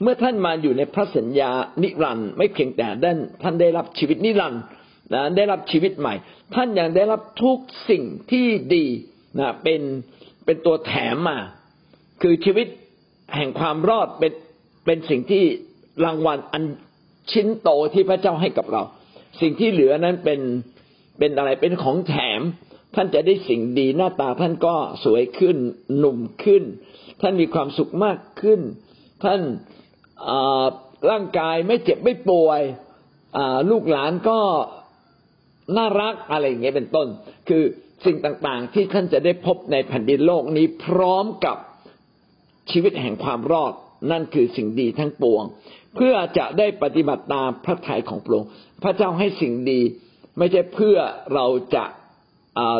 [0.02, 1.52] เมื่อท่านมาอยู่ในพระสัญญา
[1.84, 4.62] นิรันด์ไม่เพียงแต่ด้านท่านได้รับชีวิตนิรันดร์
[5.14, 6.14] นะได้รับชีวิตใหม่
[6.56, 7.58] ท่านยังได้รับทุก
[7.90, 8.86] สิ่งที่ดี
[9.40, 9.82] นะเป็น
[10.46, 11.40] เป็นตัวแถมมา
[12.22, 12.68] คือชีวิต
[13.36, 14.34] แห่งความรอดเป็น
[14.86, 15.44] เป็นสิ่งที่
[16.06, 16.64] รางวัลอัน
[17.32, 18.84] ชิ้นโตที่พระเจ้าให้กับเรา
[19.42, 20.40] สิ่งที่เหลือนั้นเป็น
[21.20, 22.42] เป็นอะไรเป็นของแถม
[22.96, 25.58] ท่านจะได้สิ่งดีหน้าตาท่านก็สวยขึ้น
[25.98, 26.64] หนุ่มขึ้น
[27.22, 28.60] ท่านมีความสุขมากขึ้น
[29.24, 29.42] ท่าน
[31.10, 32.62] ร่างกายไม่เจ็บไม่ป่วย
[33.70, 34.40] ลูกหลานก็
[35.78, 37.08] น่ารักอะไรอย่างเงี้ยเป็นต้น
[37.50, 37.64] คือ
[38.06, 41.58] สิ่งต่างๆ ที่ท่านจะได้พบในแผ่นดินโลกนี้พร้อมกับ
[42.72, 43.74] ชีวิตแห่งความรอด
[44.12, 45.44] นั่นคือสิ่งดีทั้งปวง
[45.96, 48.50] เพื่อจะได้ปฏิบัติตามพระทัยของพระองค์
[48.84, 49.82] พระเจ้าให้สิ่งดี
[50.38, 50.98] ไม่ใช่เพื่อ
[51.34, 51.86] เราจะ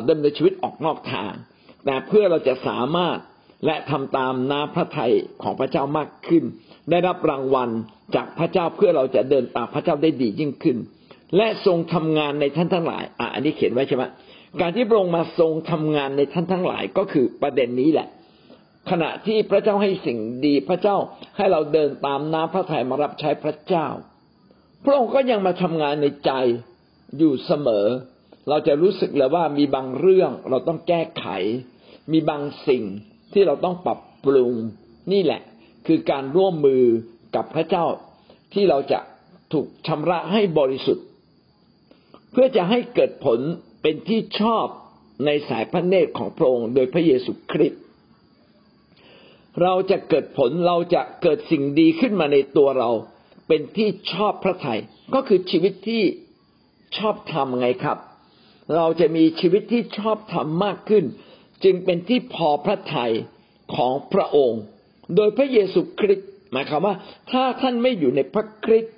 [0.10, 1.34] ดำเนินชีวิตออกนอกทาง
[1.86, 3.18] แต่เพื่อเราจะสามารถ
[3.66, 5.14] และทำตามน้ำพระทัย
[5.44, 6.44] ของพระเจ้ามากขึ้น
[6.90, 7.70] ได้รับรางวัล
[8.16, 10.78] จากพระเจ้าเพื่อเราจะเดินตามพระเจ้าได้ดียิ่งขึ้น
[11.38, 14.04] และทรงทำงานในท่านทั้งหลายอะอันนี้เขียนไว้ใช่ไหม
[14.62, 18.08] การที่พระองค์มาทรงทำงานในท่านทั้งหลายก็คือประเด็นนี้แหละ
[18.90, 20.98] ขณะที่พระเจ้าให้สิ่งดีพระเจ้า
[21.38, 23.88] ให้เราเดินตามน้ำพระทัยมารับใช้พระเจ้า
[24.84, 26.32] พพระองค์ก็ยังมาทำงานในใจ
[27.18, 27.86] อยู่เสมอ
[28.50, 31.26] เราจะรู้สึกเลยว่ามีบางเรื่องเราต้องแก้ไข
[32.12, 32.84] มีบางสิ่ง
[33.36, 34.54] ที่เราต้องปรับปรุง
[35.12, 35.42] นี่แหละ
[35.88, 36.84] คือการร่วมมือ
[37.36, 37.86] กับพระเจ้า
[38.54, 39.00] ที่เราจะ
[39.54, 41.06] ถูกชำระให้บริสุทธิ์
[42.32, 43.40] เพื่อจะให้เกิดผล
[43.82, 44.66] เป็นที่ชอบ
[45.26, 47.82] ในสายพระเนตรของพระองค์โดยพระเยซูคริสต์
[49.62, 52.90] เราจะเกิดผลเราจะเกิดสิ่งดีขึ้นมาในตัวเรา
[53.48, 54.80] เป็นที่ชอบพระทยัย
[55.14, 56.04] ก็คือชีวิตที่
[56.98, 57.98] ชอบทำไงครับ
[58.76, 61.06] เราจะมีชีวิตที่ชอบทำมากขึ้น
[61.66, 63.14] จึงเป็นที่พอพระทัย
[63.76, 64.62] ของพระองค์
[65.16, 66.96] โดยพระเยซูคริสต์หมายความว่า
[67.32, 68.94] ถ้าท่านไม่อยู่ในพระคริสต์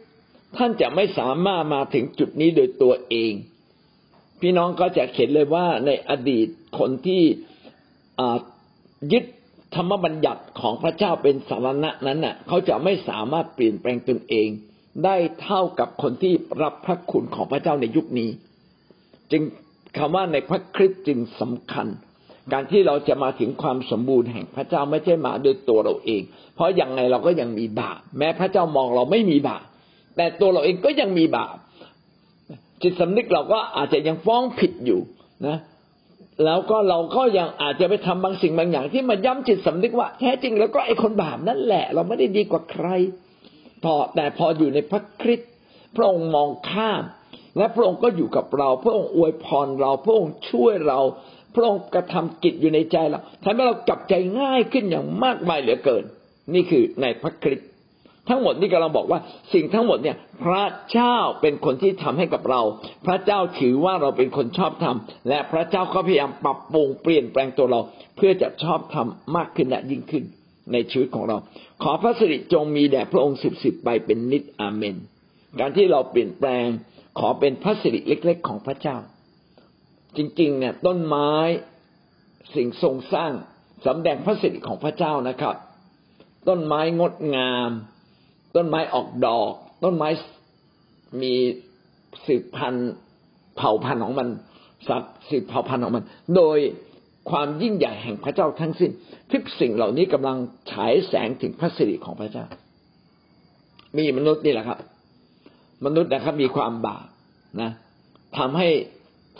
[0.58, 3.34] ท่านจะไม่สามารถมาถึงจุดนี้โดยตัวเอง
[4.42, 6.48] พี่น้องก็จะเห็นเลยว่าในอดีต
[6.80, 7.24] คนที่
[9.12, 9.24] ยึด
[9.76, 14.48] ธรรมบัญญัติของพระเจ้าเป็นสารณะนั้นน่ะ เขาจะไม่สามารถเปลี่ยนแปลงตนเอง
[15.06, 18.30] ได้เท่ากับคนที่รับพระคุณของพระเจ้าในยุคนี้
[19.32, 19.42] จึง
[19.98, 21.88] คำว่าในพระคริสต์จึงสำคัญ
[22.54, 26.22] การที่เราจะมาถึงความสมบูรณ์แห่งพระเจ้าไม่ใช่มาด้วยตัวเราเอง
[26.56, 29.64] เพราะอย่างไงเราก็ยังมีบาปแม้พระเจ้ามองเราไม่มีบาป
[30.18, 31.56] แต่ตัวเราเองก็ยังมีบาป
[32.82, 35.00] จิตสำนึกเราก็อาจจะยังฟ้องผิดอยู่
[35.48, 35.58] นะ
[36.46, 42.88] แล้วก็เราก็ยังอาจจะไปทำบางสิ่งบางอย่าง ที่มาย้ำจิตสำนึกว่าแท้จริงแล้วก็ไอ้คนบาปนั่นแหละ เราไม่ได้ดีกว่าใคร
[43.84, 45.52] พอแต่พออยู่ในพระคริสต์
[45.96, 47.04] พระองค์มองข้าม
[47.58, 51.00] และพระองค์ก็อยู่กับเรา พระองค์อวยพรเรา พระองค์ช่วยเรา
[51.58, 56.04] พระองค์กระทำกิจอยู่ในใจเราทำให้เรากลับใจง่ายขึ้นอย่างมากมายเหลือเกิน
[56.54, 57.68] นี่คือในพระคริสต์
[58.30, 59.20] ทั้งหมดนี่กำลังบอกว่า
[59.54, 62.62] สิ่งทั้งหมดเนี่ย พระเจ้าเป็นคนที่ทำให้กับเรา
[63.06, 67.80] พระเจ้าถือว่าเราเป็นคนชอบทำและพระเจ้าก็พยายามปรับปรุงเปลี่ยนแปลงตัวเรา
[68.16, 70.24] เพื่อจะชอบทำมากขึ้นและยิ่งขึ้น
[70.72, 71.38] ในชีวิตของเรา
[71.84, 74.96] ขอพระสิริจงมีแด่พระองค์สิบสิบไปเป็นนิดอาเมน
[75.60, 76.66] การที่เราเปลี่ยนแปลง
[77.20, 78.98] ขอเป็นพระสิริเล็ก ๆ ของพระเจ้า
[80.18, 81.32] จริงๆ เนี่ยต้นไม้
[82.56, 83.32] สิ่งทรงสร้าง
[83.86, 85.56] สำแดงพระสิริของพระเจ้านะครับ
[86.48, 87.70] ต้นไม้งดงาม
[88.56, 89.52] ต้นไม้ออกดอก
[89.84, 90.10] ต้นไม้
[91.22, 91.34] มี
[92.26, 92.92] สืบพันธุ์
[93.56, 94.28] เผ่าพันธุ์ของมัน
[94.88, 96.04] สัตว์สืบเผ่าพันธุ์ของมัน
[96.36, 96.60] โดย
[97.30, 98.92] ความยิ่งใหญ่แห่งพระเจ้าทั้งสิ้น
[99.32, 100.38] ทุกสิ่งเหล่านี้กำลัง
[100.72, 102.46] ฉายแสงถึงพระสิริของพระเจ้า
[103.98, 104.80] มีมนุษย์นี่แหละครับ
[105.86, 107.08] มนุษย์นะครับมีความบาป
[107.62, 107.72] นะ
[108.38, 108.70] ทำให้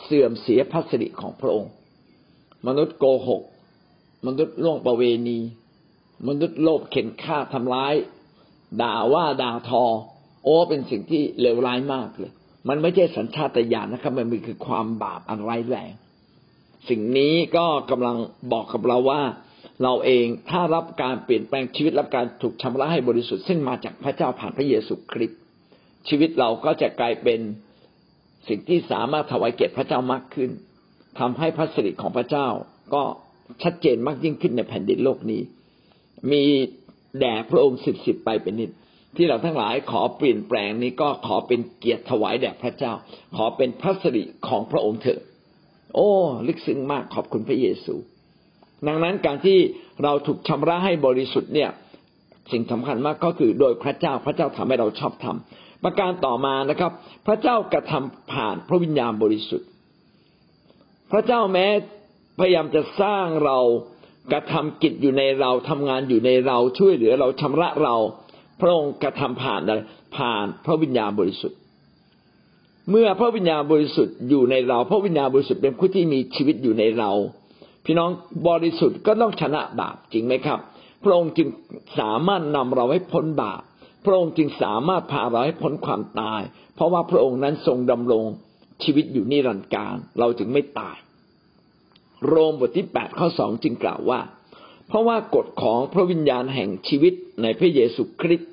[0.04, 1.72] เสื่อมเสียพระสิริของพระองค์
[2.68, 3.42] มนุษย์โกหก
[4.26, 5.40] มนุษย์ล่วงประเวณี
[6.28, 7.94] มนุษย์โลภเข็นฆ่าทำร้าย
[8.82, 9.84] ด่าว่าด่าทอ
[10.44, 12.32] โอ้เป็นสิ่งที่เลวร้ายมากเลย
[12.68, 15.92] มันไม่ใช่สัญชาตญาณนะครับ มันมีคือความบาปอันร้ายแรง
[16.90, 18.18] สิ่งนี้ก็กำลัง
[18.52, 19.22] บอกกับเราว่า
[19.84, 25.40] เราเองถ้ารับการเปลี่ยนแปลงชีวิตรับการถูกชำระให้บริสุทธิ์ซึ่งมาจากพระเจ้าผ่านพระเยซูคริสต์
[26.08, 27.40] ชีวิตเราก็จะกลายเป็น
[28.50, 30.52] สิ่งที่สามารถถวายเกียรติพระเจ้ามากขึ้น
[31.20, 32.48] ทำให้พระสิริของพระเจ้า
[32.94, 33.04] ก็
[33.64, 35.42] ชัดเจนมากยิ่งขึ้นในแผ่นดินโลกนี้
[36.32, 36.44] มี
[37.20, 38.72] แด่พระองค์สิบสิบไปเป็นนิด
[39.16, 42.94] ที่เราทั้งหลายขอเปลี่ยนแปลงนี้ก็ขอเป็นเกียรติถวายแด่พระเจ้า
[43.36, 45.22] ขอเป็นพระสิริของพระองค์เถอะ
[45.96, 46.10] โอ้
[46.48, 47.94] ลึกซึ้งมากขอบคุณพระเยซู
[48.88, 49.58] ดังนั้นการที่
[50.04, 51.70] เราถูกชำระให้บริสุทธิ์เนี่ย
[52.52, 56.92] สิ่งสำคัญมากก็คือโดยพระเจ้าพระเจ้าทำให้เราชอบทำ ประการต่อมานะครับ
[57.28, 59.68] พระเจ้ากระทำผ่านพระวิญญาณบริสุทธิ์
[61.12, 61.66] พระเจ้าแม้
[62.40, 63.58] พยายามจะสร้างเรา
[64.32, 67.96] กระทำกิจอยู่ในเราทำงานอยู่ในเราช่วยเหลือเราชำระเรา
[68.62, 69.80] พระองค์กระทำผ่านอะไร
[70.18, 71.58] ผ่านพระวิญญาณบริสุทธิ์
[72.90, 77.12] เมื่อพระวิญญาณบริสุทธิ์อยู่ในเรา พระวิญญาณบริสุทธิ์เป็นผู้ที่มีชีวิตอยู่ในเรา
[77.86, 78.10] พี่น้อง
[78.48, 80.60] บริสุทธิ์ก็ต้องชนะบาปจริงไหมครับ
[81.04, 81.48] พระองค์จึง
[82.00, 83.62] สามารถนำเราให้พ้นบาป
[84.08, 86.42] พระองค์จึงสามารถพาเราให้พ้นความตาย
[86.76, 88.26] เพราะว่าพระองค์นั้นทรงดำรง
[88.84, 90.98] ชีวิตอยู่นิรันดร์การ เราจึงไม่ตาย
[92.28, 94.20] โรมบทที่แปดข้อสองจึงกล่าวว่า
[94.88, 98.52] เพราะว่ากฎของพระวิญญาณแห่งชีวิตในพระเยซูคริสต์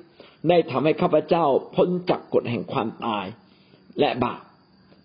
[0.49, 3.25] ได้ทำให้ข้าพเจ้าพ้นจากกฎแห่งความตาย
[3.99, 4.41] และบาป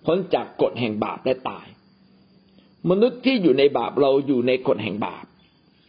[0.06, 1.66] พ้นจากกฎแห่งบาปและตาย
[2.90, 5.24] มนุษย์ที่อยู่ในบาปเราอยู่ในกฎแห่งบาป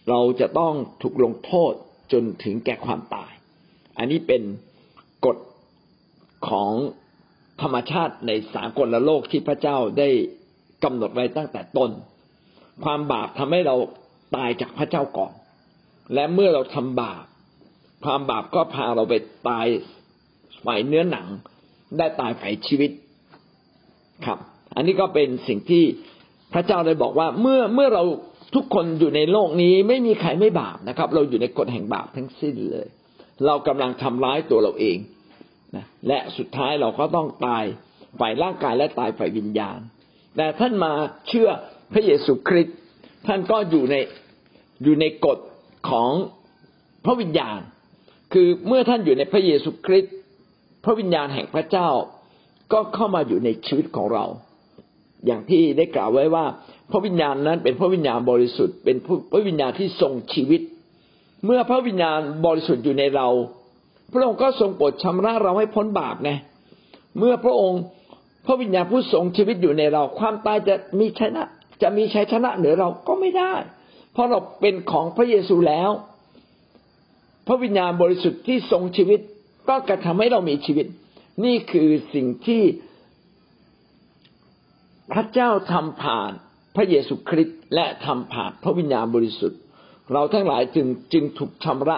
[0.09, 1.73] เราจะต้องถูกลงโทษ
[2.11, 3.31] จนถึงแก่ความตาย
[3.97, 4.41] อันนี้เป็น
[5.25, 5.37] กฎ
[6.47, 6.71] ของ
[7.61, 10.09] ธรรมชาติในสากลโลกที่พระเจ้าได้
[10.83, 11.91] กำหนดไว้ตั้งแต่ต้น
[12.83, 13.75] ความบาปทำให้เรา
[14.35, 15.33] ตายจากพระเจ้าก่อน
[16.13, 17.23] และเมื่อเราทำบาป
[18.05, 19.13] ความบาปก็พาเราไป
[19.47, 19.67] ตาย
[20.65, 21.27] ฝ่ายเนื้อหนัง
[21.97, 22.91] ได้ตายฝ่ายชีวิต
[24.25, 24.39] ครับ
[24.75, 25.83] อันนี้ก็เป็นสิ่งที่
[26.53, 28.03] พระเจ้าได้บอกว่าเมื่อเมื่อเรา
[28.55, 32.87] ทุกคนอยู่ในโลกนี้ไม่มีใครไม่บาปนะครับ เราอยู่ในกฎแห่งบาปทั้งสิ้นเลย
[33.45, 34.97] เรากำลังทำร้ายตัวเราเอง
[35.75, 37.63] นะและสุดท้ายเราก็ต้องตาย
[38.19, 39.79] ฝ่ายร่างกายและตายฝ่ายวิญญาณ
[40.35, 40.91] แต่ท่านมา
[41.27, 41.49] เชื่อ
[41.93, 42.77] พระเยซูคริสต์
[43.27, 43.95] ท่านก็อยู่ใน
[44.83, 45.39] อยู่ในกฎ
[45.89, 46.11] ของ
[47.05, 47.59] พระวิญญาณ
[48.33, 50.13] คือเมื่อท่านอยู่ในพระเยซูคริสต์
[50.83, 51.89] พระวิญญาณแห่งพระเจ้า
[52.73, 54.25] ก็เข้ามาอยู่ในชีวิตของเรา
[55.25, 56.45] อย่างที่ได้กล่าวไว้ว่า
[56.91, 58.97] พระวิญญาณนั้นเป็นพระวิญญาณบริสุทธิ์ เป็น
[59.31, 60.61] พระวิญญาณที่ทรงชีวิต
[61.45, 63.27] เมื่อพระวิญญาณบริสุทธิ์อยู่ในเรา
[64.13, 66.31] พระองค์ก็ทรงโปรดชำระเราให้พ้นบาปไง
[67.17, 67.81] เมื่อพระองค์
[68.45, 71.43] พระวิญญาณผู้ทรงชีวิตอยู่ในเรา ความตายจะมีชนะ
[71.81, 73.53] จะมีชัยชนะเหนือเราก็ไม่ได้
[74.13, 75.89] เพราะเราเป็นของพระเยซูแล้ว
[77.47, 79.19] พระวิญญาณบริสุทธิ์ที่ทรงชีวิต
[79.69, 80.87] ก็กระทำให้เรามีชีวิต
[81.45, 82.63] นี่คือสิ่งที่
[85.13, 86.31] พระเจ้าทำผ่าน
[86.75, 89.59] พระเยซูคริสต์และทำผ่านพระวิญญาณบริสุทธิ์
[90.13, 91.97] เราทั้งหลายจึงจึงถูกชำระ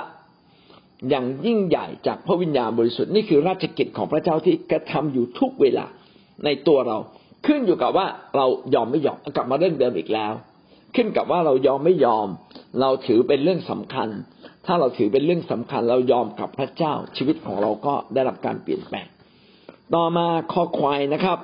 [1.09, 5.85] อย่างยิ่งใหญ่จากพระวิญญาณบริสุทธิ์นี่คือราชกิจของพระเจ้าที่กระทำอยู่ทุกเวลา
[6.45, 6.97] ในตัวเรา
[7.47, 10.33] ขึ้นอยู่กับว่าเรายอมไม่ยอมกลับมาเรื่องเดิมอีกแล้ว
[10.95, 12.27] ขึ้นกับว่าเรายอมไม่ยอม
[12.81, 14.09] เราถือเป็นเรื่องสำคัญ
[14.65, 19.07] ถ้าเราถือเป็นเรื่องสำคัญ เรายอมกับพระเจ้าชีวิตของเราก็ได้รับการเปลี่ยนแปลง
[19.95, 21.37] ต่อมาข้อควายนะครับ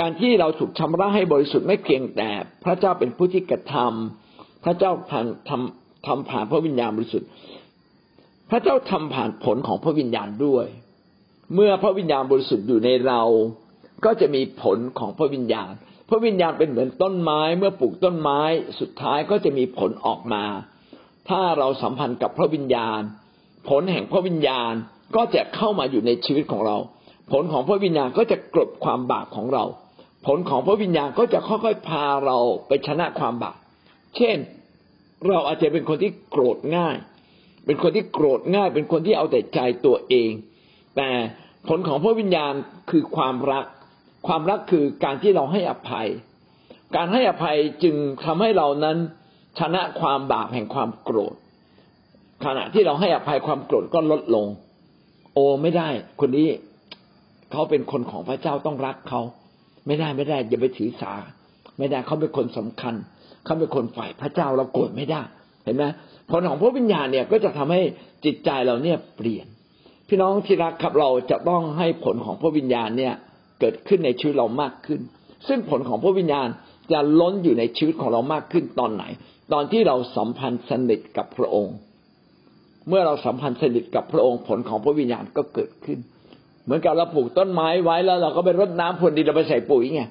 [0.00, 2.28] การที่เราถูกชำระให้บริสุทธิ์ไม่เพียงแต่
[2.64, 4.25] พระเจ้าเป็นผู้ที่กระทำ
[4.66, 7.28] พระเจ้าผ่านทำทำผ่านพระวิญญาณบริสุทธิ์
[8.50, 10.66] พระเจ้าทำผ่านผลของพระวิญญาณด้วย
[11.54, 13.22] เมื่อพระวิญญาณบริสุทธิ์อยู่ในเรา
[14.04, 15.72] ก็จะมีผลของพระวิญญาณ
[16.08, 18.40] พระวิญญาณเป็นเหมือนต้นไม้ เมื่อปลูกต้นไม้
[18.80, 20.44] สุดท้ายก็จะมีผลออกมา
[21.28, 23.00] ถ้าเราสัมพันธ์กับพระวิญญาณ
[23.68, 24.72] ผลแห่งพระวิญญาณ
[25.16, 26.76] ก็จะเข้ามาอยู่ในชีวิตของเรา
[27.32, 29.64] ผลของพระวิญญาณก็จะกลบความบาปของเรา
[30.26, 33.56] ผลของพระวิญญาณก็จะค่อยๆพาเราไปชนะความบาป
[34.16, 34.38] เช่น
[35.26, 36.96] เราอาจจะเป็นคนที่โกรธง่าย
[37.66, 40.30] เป็นคนที่โกรธง่าย เป็นคนที่เอาแต่ใจตัวเอง
[40.96, 41.08] แต่
[41.68, 42.52] ผลของพระวิญญาณ
[42.90, 43.64] คือความรัก
[44.26, 46.08] ความรักคือการที่เราให้อภัย
[46.96, 48.96] การให้อภัยจึงทำให้เรานั้น
[49.58, 51.34] ชนะความบาปแห่งความโกรธ
[52.44, 54.46] ขณะที่เราให้อภัยความโกรธก็ลดลง
[55.34, 55.88] โอไม่ได้
[56.20, 56.48] คนนี้
[57.50, 59.20] เขาเป็นคนของพระเจ้าต้องรักเขา
[59.86, 61.12] ไม่ได้ไม่ได้อย่าไปถือสา
[61.78, 62.94] ไม่ได้เขาเป็นคนสำคัญ
[63.46, 65.22] เขาเป็นคนฝ่ายพระเจ้าเราโกรธไม่ได้
[65.64, 65.84] เห็นไหม
[66.30, 67.82] ผลของพระวิญญาณเนี่ยก็จะทำให้
[68.24, 69.46] จิตใจเราเนี่ยเปลี่ยน
[70.08, 73.14] พี่น้องที่รักครับเราจะต้องให้ผลของพระวิญญาณเนี่ย
[73.60, 75.00] เกิดขึ้นในชีวิตเรามากขึ้น
[75.48, 76.48] ซึ่งผลของพระวิญญาณ
[76.92, 79.04] จะล้นอยู่ในชีวิตของเรามากขึ้นตอนไหน
[79.52, 81.74] ตอนที่เราสัมพันธ์สนิทกับพระองค์
[82.88, 85.98] เมื่อเราสัมพันธ์สนิทกับพระองค์ผลของพระวิญญาณก็เกิดขึ้น
[86.64, 90.02] เหมือนกับเราปลูกต้นไม้ไว้แล้ว เราก็ไปรดน้ำพรวนดินเราไปใส่ปุ๋ยไง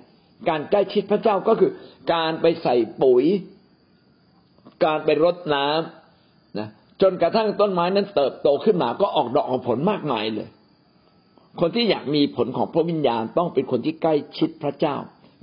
[0.49, 1.71] การใกล้ชิดพระเจ้าก็คือ
[2.13, 3.23] การไปใส่ปุ๋ย
[4.85, 6.67] การไปรดน้ำนะ
[7.01, 10.47] จนกระทั่งต้นไม้นั้นเติบโตขึ้นมาก็ออกดอกออกผลมากมายเลย
[11.59, 14.95] คนที่อยากมีผลของพระวิญญาณต้องเป็นคนที่ใกล้ชิดพระเจ้า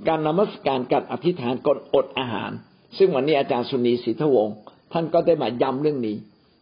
[0.07, 2.51] การนมัสการการอธิษฐานก่อนอดอาหาร
[2.97, 4.55] ซึ่งวันนี้อาจารย์สุนีศรีทวงศ์
[4.93, 6.17] ท่านก็ได้มาย้ำเรื่องนี้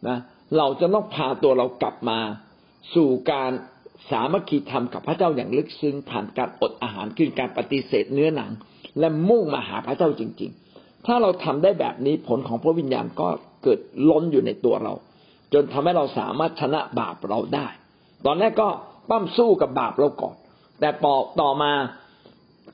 [0.08, 0.18] นะ
[0.56, 2.18] เราจะต้องพาตัวเรากลับมา
[2.94, 3.50] สู่การ
[4.10, 8.50] สามัคคีธรรมกับพระเจ้าอย่างลึกซึ้งผ่านการอดอาหารคือการปฏิเสธเนื้อหนัง
[8.98, 13.28] และมุ่งมาหาพระเจ้าจริง ๆ ถ้าเราทำได้แบบนี้ผลของพระวิญญาณก็
[13.62, 14.94] เกิดล้นอยู่ในตัวเรา
[15.52, 17.66] จนทำให้เราสามารถชนะบาปเราได้
[18.26, 18.68] ตอนแรกก็
[19.10, 20.34] ปั้มสู้กับบาปเราก่อน
[20.80, 21.72] แต่ปอต่อมา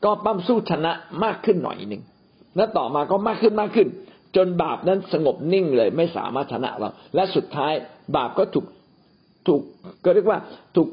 [0.04, 0.92] ก็ปั้มสู้ชนะ
[1.24, 2.02] มากขึ้นหน่อยหนึ่ง
[2.56, 3.88] และต่อมาก็มากขึ้นมากขึ้น
[4.36, 7.72] จนบาปนั้นสงบนิ่งเลยไม่สามารถชนะเรา และสุดท้าย
[8.16, 8.66] บาปก็ถูก
[9.46, 9.62] ถูก
[10.04, 10.38] ก็เรียกว่า
[10.76, 10.88] ถูก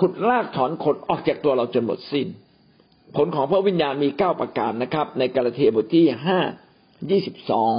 [0.00, 2.28] ขุดรากถอนขนออกจากตัวเราจนหมดสิน้น
[3.16, 6.38] ผลของพระวิญญาณมีเก้าประการนะครับ ในกาลเทียบทที่ห้า
[7.10, 7.74] ยี่สิบสอง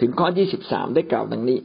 [0.00, 1.58] ถึงข้อยี่สิบสามได้กล่าวดังนี้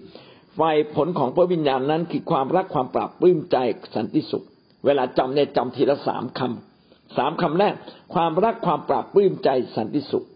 [0.56, 0.62] ไฟ
[0.95, 3.58] ผลของพระวิญญาณนั้นคือความรักความปราบปลื้มใจ
[3.95, 4.45] สันติสุข
[4.86, 7.73] เวลาจำเนี่ยจำทีละสามคำสามคำแรก
[8.13, 10.27] ความรักความปราบปลื้มใจสันติสุข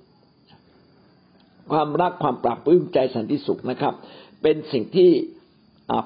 [1.72, 3.94] ความรักความปราบปลื้มใจสันติสุขนะครับ
[4.42, 5.10] เป็นสิ่งที่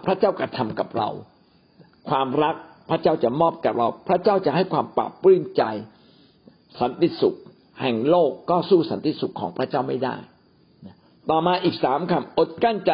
[0.05, 1.09] พระเจ้ากระทำกับเรา
[2.09, 2.55] ความรัก
[2.89, 5.63] พระเจ้าจะมอบกับเรา พระเจ้าจะให้ความปรับปลื้มใจ
[6.79, 7.35] สันติสุข
[7.81, 10.15] แห่งโลกก็สู้สันติสุขของพระเจ้าไม่ได้
[11.29, 12.91] ต่อมาอีกสามคำอดกั้นใจ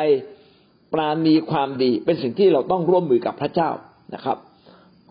[0.93, 3.69] ปราณีความดีเป็นสิ่งที่เราต้องร่วมมือกับพระเจ้า
[4.13, 4.37] นะครับ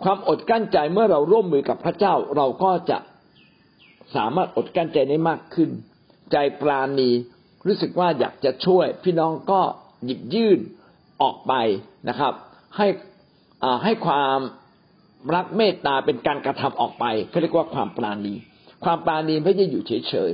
[0.03, 2.99] ความอดกั้นใจเมื่อเราร่วมมือกับพระเจ้า เราก็จะ
[4.16, 5.71] สามารถอดกั้นใจได้มากขึ้น
[6.33, 7.11] ใจปราณี
[7.66, 9.61] รู้สึกว่าอยากจะช่วย พี่น้องก็
[10.05, 10.59] หยิบยื่น
[11.22, 11.54] ออกไป
[12.09, 12.33] นะครับ
[12.76, 12.87] ให้
[13.85, 14.38] ให้ความ
[15.35, 18.35] รักเมตตาเป็นการกระทำออกไปเขาเรียกว่าความปราณี
[18.85, 20.33] ความปราณีไม่ใช่อยู่เฉย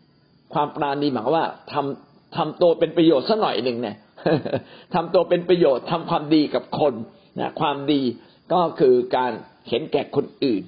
[0.00, 3.96] ๆความปราณีหมายว่าทำทำตัวเป็นประโยชน์สักหน่อยหนึ่งเนี่ย
[4.94, 6.94] ทำตัวเป็นประโยชน์ทำความดีกับคน
[7.40, 8.00] นะความดี
[8.52, 9.32] ก็คือการ
[9.68, 10.62] เห็นแก่คนอื่น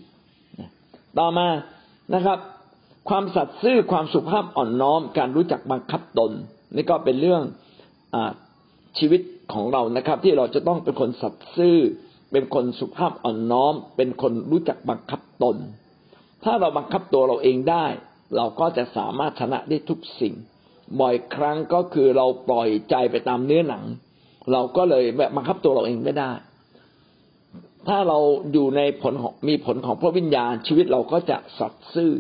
[1.19, 1.49] ต่อมา
[2.15, 2.39] นะครับ
[3.09, 6.33] ความสัตย์ซื่อความสุภาพอ่อนน้อม การรู้จักบังคับตน
[6.75, 7.43] นี่ก็เป็นเรื่อง
[8.15, 8.17] อ
[8.99, 9.21] ชีวิต
[9.55, 11.79] ของเรานะครับ ที่เราจะต้องเป็นคนสัตย์ซื่อ
[12.33, 15.57] เป็นคนสุภาพอ่อนน้อม เป็นคนรู้จักบังคับตน
[16.45, 17.87] ถ้าเราบังคับตัวเราเองได้
[18.37, 20.35] เราก็จะสามารถชนะได้ทุกสิ่ง
[21.01, 23.85] บ่อยครั้งก็คือเราปล่อยใจไปตามเนื้อหนัง
[24.53, 26.31] เราก็เลยบบบังคับตัวเราเองไม่ได้
[27.89, 28.19] ถ้าเรา
[28.53, 32.13] อยู่ในผลของมีผลของพระวิญญาณชีวิตเราก็จะสัตย์ซื่อ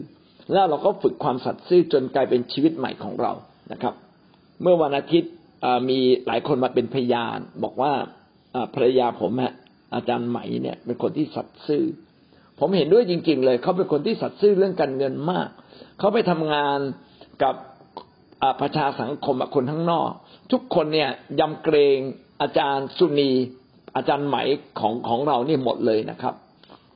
[0.52, 3.32] แล้วเราก็ฝึกความสัตย์ซื่อจนกลายเป็นชีวิตใหม่ของเรา
[3.72, 3.94] นะครับ
[4.62, 5.32] เมื่อวันอาทิตย์
[5.88, 7.92] มีหลายคนมาเป็นพยาน บอกว่า
[8.74, 9.54] ภรรยาผมฮะ
[9.94, 11.84] อาจารย์ไหมเนี่ย เป็นคนที่สัตย์ซื่อ
[12.58, 15.48] ผมเห็นด้วยจริง ๆ เลย เขาเป็นคนที่สัตย์ซื่อเรื่องการเงินมาก
[15.98, 16.78] เขาไปทำงาน
[17.42, 17.54] กับ
[18.60, 20.10] ประชาสังคมคนข้งนอก
[20.52, 21.98] ทุกคนเนี่ยยำเกรง
[22.42, 23.30] อาจารย์สุนี
[23.96, 24.36] อาจารย์ไหม
[24.80, 26.34] ของของเรานี่หมดเลยนะครับ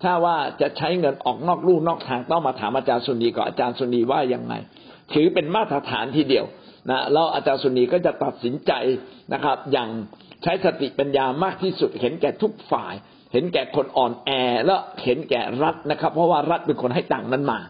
[0.03, 4.55] ถ้าว่าจะใช้เงินออกนอกลู่นอกทางต้องมาถามอาจารย์สุนีก่อนอาจารย์สุนีว่ายังไง
[5.13, 6.47] ถือเป็นมาตรฐานทีเดียว
[6.91, 8.73] นะแล้วอาจารย์สุนีก็จะตัดสินใจ
[9.33, 9.89] นะครับ อย่าง
[10.43, 12.95] ใช้สติปัญญามากที่สุด เห็นแก่ทุกฝ่าย
[13.33, 14.31] เห็นแก่คนอ่อนแอ
[14.67, 17.61] แล้วเห็นแก่รัฐนะครับ เพราะว่ารัฐเป็นคนให้ตังค์นั้นมา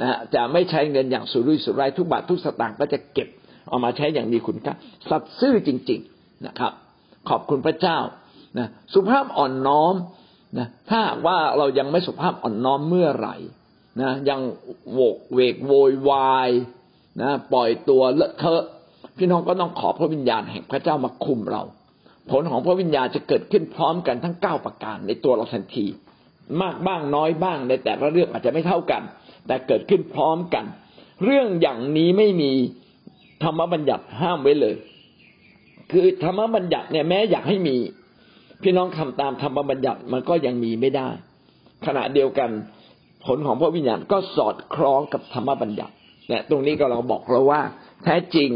[0.00, 3.28] นะฮะจะไม่ใช้เงินอย่างสุรุ่ยสุร่ายทุกบาททุกสตางค์ก็จะเก็บ
[3.68, 4.74] เอามาใช้อย่างมีคุณค่า
[5.08, 6.72] สัตย์ซื่อจริง ๆนะครับ
[7.28, 7.98] ขอบคุณพระเจ้า
[8.58, 9.94] นะสุภาพอ่อนน้อม
[10.58, 13.36] นะถ้าว่าเรายังไม่สุภาพอ่อนน้อมเมื่อไหร่
[14.00, 14.40] นะยัง
[14.92, 16.50] โวกเวกโวยวาย
[17.20, 18.64] นะปล่อยตัวเลอะเทอะ
[19.18, 21.62] พี่น้องก็ต้องขอพระวิญญาณแห่งพระเจ้ามาคุมเรา
[22.30, 25.86] ผลของพระวิญญาณจะเกิดขึ้นพร้อมกันทั้งเก้าประการในตัวเราทันที
[26.62, 29.02] มากบ้างน้อยบ้างในแต่ละเรื่องอาจจะไม่เท่ากัน
[29.46, 30.64] แต่เกิดขึ้นพร้อมกัน
[31.24, 32.52] เรื่องอย่างนี้ไม่มี
[33.42, 34.74] ธรรมบัญญัติห้ามไว้เลย
[35.90, 37.76] คือธรรมบัญญัติเนี่ยแม้อยากให้มี
[38.62, 41.08] พี่น้องทำตามธรรมบัญญัติมันก็ยังมีไม่ได้
[41.86, 42.50] ขณะเดียวกัน
[43.24, 45.94] ผลของพระวิญญาณก็สอดคล้องกับธรรมบัญญัติ
[46.30, 47.62] นี่ยตรงนี้ก็เราบอกเราว่า
[48.04, 48.50] แท้จริง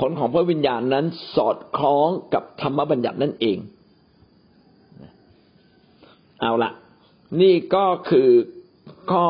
[0.00, 1.04] ผลของพระวิญญาณนั้น
[1.36, 3.58] สอดคล้องกับธรรมบัญญัตินั่นเอง
[6.40, 6.70] เอาละ
[7.40, 8.28] นี่ก็คือ
[9.10, 9.26] ข้อ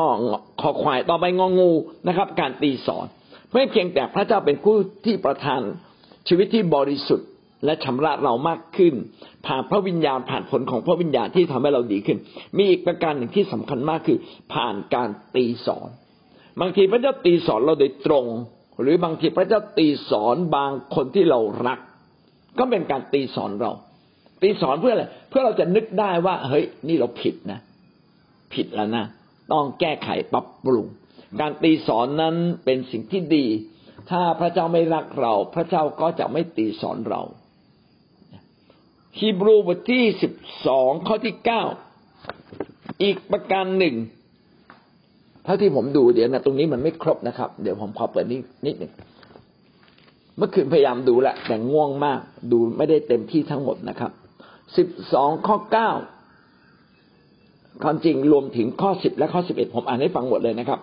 [0.61, 1.71] ขอควายต่อไปงองู
[2.07, 3.05] นะครับ การตีสอน
[3.53, 5.61] ไม่เพียงแต่พระเจ้าเป็นผู้ที่ประทาน
[6.27, 7.29] ชีวิตที่บริสุทธิ์
[7.65, 8.93] และชำระเรามากขึ้น
[9.45, 12.17] ผ่านพระวิญญาณผ่านผลของพระวิญญาณที่ทำให้เราดีขึ้น
[12.57, 14.19] มีอีกประการหนึ่งที่สำคัญมากคือ
[14.53, 15.89] ผ่านการตีสอน
[16.61, 18.25] บางทีพระเจ้าตีสอนเราโดยตรง
[18.81, 21.79] หรือบางทีพระเจ้าตีสอนบางคนที่เรารัก
[22.59, 23.71] ก็เป็นการตีสอนเรา
[24.41, 27.59] ตีสอนเพื่ออะไรเพื่อเราจะนึกได้ว่า เฮ้ย นี่เราผิดนะ
[28.53, 29.05] ผิดแล้วนะ
[29.51, 30.85] ต้องแก้ไขปรับปรุง
[31.41, 32.35] การตีสอนนั้น
[32.65, 33.45] เป็นสิ่งที่ดี
[34.09, 37.21] ถ้าพระเจ้าไม่รักเรา พระเจ้าก็จะไม่ตีสอนเรา
[39.19, 40.33] ฮีบรูบทที่สิบ
[40.67, 41.63] สองข้อที่เก้า
[43.03, 43.95] อีกประการหนึ่ง
[45.43, 48.91] เท่าที่ผมดูเดี๋ยวนะตรงนี้มันไม่ครบนะครับ เดี๋ยวผมขอเปิดนิดนิดหนึ่ง
[50.37, 52.19] เมื่อคืนพยายามดูแหละ แต่ง่วงมาก
[52.51, 54.11] ดูไม่ได้เต็มที่ทั้งหมดนะครับ
[54.77, 55.91] สิบสองข้อเก้า
[57.83, 60.79] ความจริงรวมถึงข้อสิบและข้อสิบเอ็ดผมอ่านให้ฟังหมดเลยนะครับ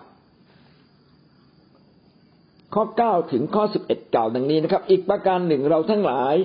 [2.73, 6.35] ข้อเก้าถึงข้อสิบเอ็ดกล่าวดังนี้นะครับ อีกประการหนึ่งเราทั้งหลาย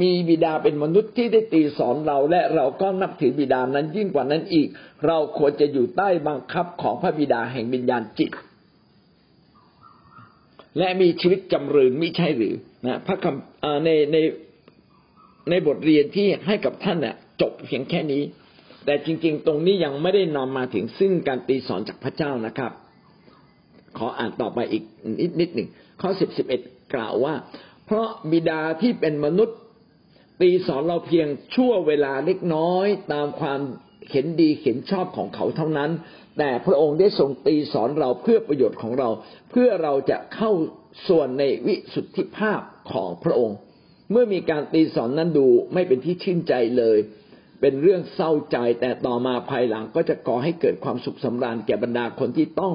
[0.00, 4.68] มีบิดาเป็นมนุษย์ที่ได้ตีสอนเราและเราก็นับถือบิดานั้นยิ่งกว่านั้นอีก
[5.06, 8.30] เราควรจะอยู่ใต้บังคับของพระบิดาแห่งวิญญาณจิต
[10.78, 12.54] และมีชีวิตจำเริญมิใช่หรือ
[12.86, 14.16] นะพระคำในใน
[15.50, 18.22] ในบทเรียนที่ให้กับท่านเนี่ยจบเพียงแค่นี้
[18.84, 22.72] แต่จริง ๆ ตรงนี้ยังไม่ได้นำมาถึงซึ่งการตีสอนจากพระเจ้านะครับ
[23.98, 24.84] ขออ่านต่อไปอีก
[25.20, 25.68] นิดนิดหนึ่ง
[26.00, 26.60] ข้อสิบสิบเอ็ด
[26.94, 27.34] กล่าวว่า
[27.86, 29.58] เพราะบิดาที่เป็นมนุษย์
[30.40, 33.60] ตีสอนเราเพียงชั่วเวลาเล็กน้อยตามความ
[34.10, 35.90] เห็นดีเห็นชอบของเขาเท่านั้น
[36.38, 39.08] แต่พระองค์ได้ทรงตีสอนเราเพื่อประโยชน์ของเรา
[39.50, 40.50] เพื่อเราจะเข้า
[41.08, 42.60] ส่วนในวิสุทธิภาพ
[42.92, 43.56] ของพระองค์
[44.10, 46.98] เมื่อมีการตีสอนนั้นดูไม่เป็นที่ชื่นใจเลย
[47.60, 52.74] เป็นเรื่องเศร้าใจแต่ต่อมาภายหลังก็จะก่อให้เกิดความสุขสำราญแก่บรรดาคนที่ต้อง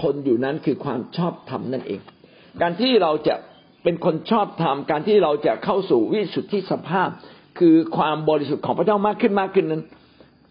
[0.00, 2.00] ทนอยู่นั้นคือความชอบธรรมนั่นเอง
[2.60, 3.34] การที่เราจะ
[3.88, 7.08] เป็นคนชอบธรรมการที่เราจะเข้าสู่วิสุทธิสภาพ
[7.58, 9.82] คือความบริสุทธิ์ของพระเจ้ามากขึ้นมากขึ้นนั้น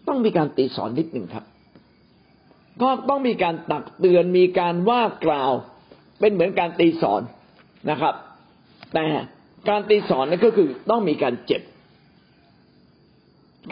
[0.08, 1.44] ต้องมีการตีสอนนิดหนึ่งครับ
[2.82, 5.52] ก็ต้องมีการตักเตือนมีการว่ากล่าว
[6.20, 7.22] เป็นเหมือนการตีสอน
[7.90, 8.14] นะครับ
[8.94, 9.06] แต่
[9.68, 11.62] การตีสอนนั่นก็คือต้องมีการเจ็บ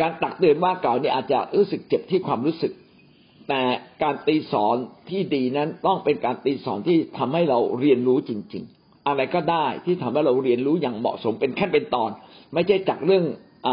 [0.01, 2.73] การตักเตือนว่ากล่าวนี่อาจจะรู้สึกเจ็บที่ความรู้สึก
[3.49, 3.63] แต่
[4.03, 4.77] การตีสอน
[5.11, 12.11] ที่ดีนั้นต้องเป็นการตีสอนที่ทำให้เราเรียนรู้จริง ๆ อะไรก็ได้ที่ทำให้เราเรียนรู้อย่างเหมาะสมเป็นขั้นเป็นตอน
[12.53, 13.25] ไม่ใช่จากเรื่อง
[13.67, 13.69] อ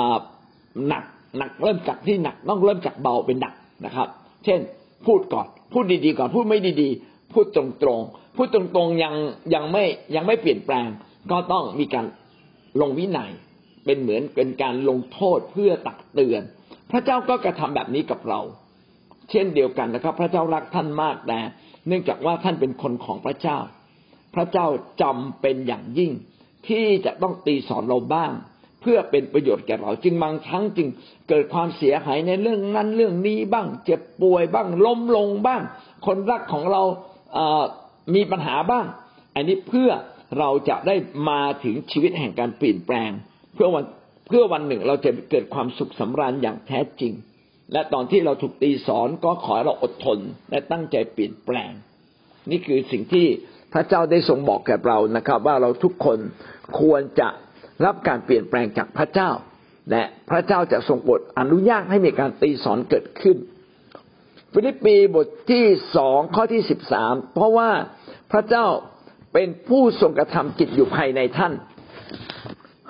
[0.87, 1.03] หนัก
[1.37, 3.53] หนักเริ่มจากที่หนักต้องเริ่มจากเบาเป็นหนัก
[3.85, 4.07] นะครับ
[4.45, 4.59] เช่น
[5.05, 7.63] พูดก่อน พูดดีๆก่อนพูดไม่ดีๆ พูดตร
[7.97, 9.15] งๆพูดตรงๆยัง
[9.53, 9.83] ยังไม่
[10.15, 10.87] ยังไม่เปลี่ยนแปลง
[11.31, 12.05] ก็ต้องมีการ
[12.81, 13.31] ลงวินัย
[13.85, 16.41] เป็นเหมือนเป็นการลงโทษเพื่อตักเตือน
[16.91, 18.39] พระเจ้าก็กระทำแบบนี้กับเรา
[19.31, 21.39] เช่นเดียวกันนะครับ พระเจ้ารักท่านมากแต่
[21.87, 23.57] เนื่องจากว่าท่านเป็นคนของพระเจ้า
[24.35, 24.67] พระเจ้า
[25.01, 26.11] จำเป็นอย่างยิ่ง
[26.67, 28.31] ที่จะต้องตีสอนเราบ้าง
[28.81, 30.87] เพื่อเป็นประโยชน์แก่เรา จึงบางครั้งจึง
[31.29, 35.61] เกิดความเสียหายในเรื่องนั้นเรื่องนี้บ้าง เจ็บป่วยบ้างล้มลงบ้าง
[36.05, 36.81] คนรักของเรา
[38.15, 38.85] มีปัญหาบ้าง
[39.35, 39.89] อันนี้เพื่อ
[40.39, 40.95] เราจะได้
[41.29, 43.11] มาถึงชีวิตแห่งการเปลี่ยนแปลง
[43.53, 43.85] เพื่อวัน
[44.27, 47.13] เพื่อวันหนึ่งเราจะเกิดความสุขสำราญอย่างแท้จริง
[47.73, 50.19] และตอนที่เราถูกตีสอนก็ขอให้เราอดทน
[50.49, 51.71] และตั้งใจเปลี่ยนแปลง
[52.49, 53.27] นี่คือสิ่งที่
[53.73, 56.17] พระเจ้าได้ทรงบอกแก่เรานะครับ ว่าเราทุกคน
[56.79, 57.29] ควรจะ
[57.85, 59.29] รับการเปลี่ยนแปลงจากพระเจ้า
[59.91, 63.37] และพระเจ้าจะทรงบทอนุญาตให้มีการตีสอนเกิดขึ้น
[64.53, 65.65] ฟิลิปปีบทที่
[65.95, 67.69] สองข้อที่สิบสามเพราะว่า
[68.31, 68.65] พระเจ้า
[69.33, 71.53] เป็นผู้ทรงกระทำกิจอยู่ภายในท่าน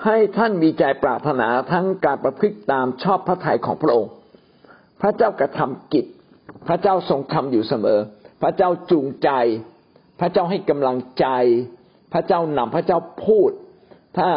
[0.04, 4.12] ให้ท่านมีใจปรารถนาทั้งการประพฤติตามชอบพระทัยของพระองค์
[5.00, 6.04] พระเจ้ากระทำกิจ
[6.68, 7.98] พระเจ้าทรงทำอยู่เสมอ
[8.42, 9.30] พระเจ้าจูงใจ
[10.22, 11.26] พระเจ้าให้กำลังใจ
[12.12, 13.50] พระเจ้านำพระเจ้าพูด
[14.18, 14.28] ถ้า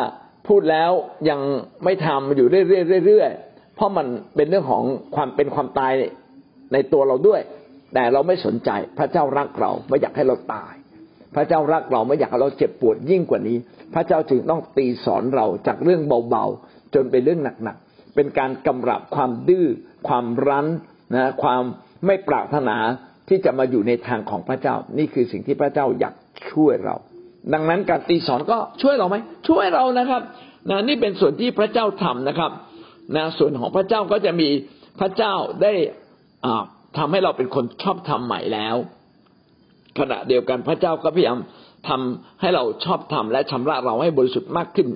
[0.48, 0.92] พูดแล้ว
[1.30, 1.40] ยัง
[1.84, 4.84] ไม่ทำอยู่เรื่อยๆเพราะมันเป็นเรื่องของ
[5.16, 5.92] ความเป็นความตาย
[6.74, 7.42] ในตัวเราด้วย
[7.94, 10.74] แต่เราไม่สนใจพระเจ้ารักเราไม่อยากให้เราตาย
[11.36, 13.58] พระเจ้ารักเราไม่อยากให้เราเจ็บปวดยิ่งกว่านี้
[13.94, 19.68] พระเจ้าจึงต้องตีสอนเราจากเรื่องเบาๆจนเป็นเรื่องหนักๆเป็นการกำรับความดื้อ
[20.08, 20.68] ความรั้น
[21.16, 21.62] นะความ
[22.06, 22.78] ไม่ปรารถนา
[23.28, 26.16] ที่จะมาอยู่ในทางของพระเจ้า นี่คือสิ่งที่พระเจ้าอยาก
[26.52, 26.96] ช่วยเรา
[27.54, 29.18] ดังนั้นการตีสอนก็ช่วยเราไหม
[29.48, 30.22] ช่วยเรานะครับ
[30.70, 32.52] นะนี่เป็นส่วนที่พระเจ้าทำนะครับ
[33.16, 34.50] นะส่วนของพระเจ้าก็จะมี
[35.00, 35.74] พระเจ้าได้
[36.98, 38.76] ทำให้เราเป็นคนชอบทำใหม่แล้ว
[40.00, 41.38] ขณะเดียวกันพระเจ้าก็พยายาม
[41.90, 44.88] ทำให้เราชอบทำและชำระเราให้บริสุทธิ์มากขึ้น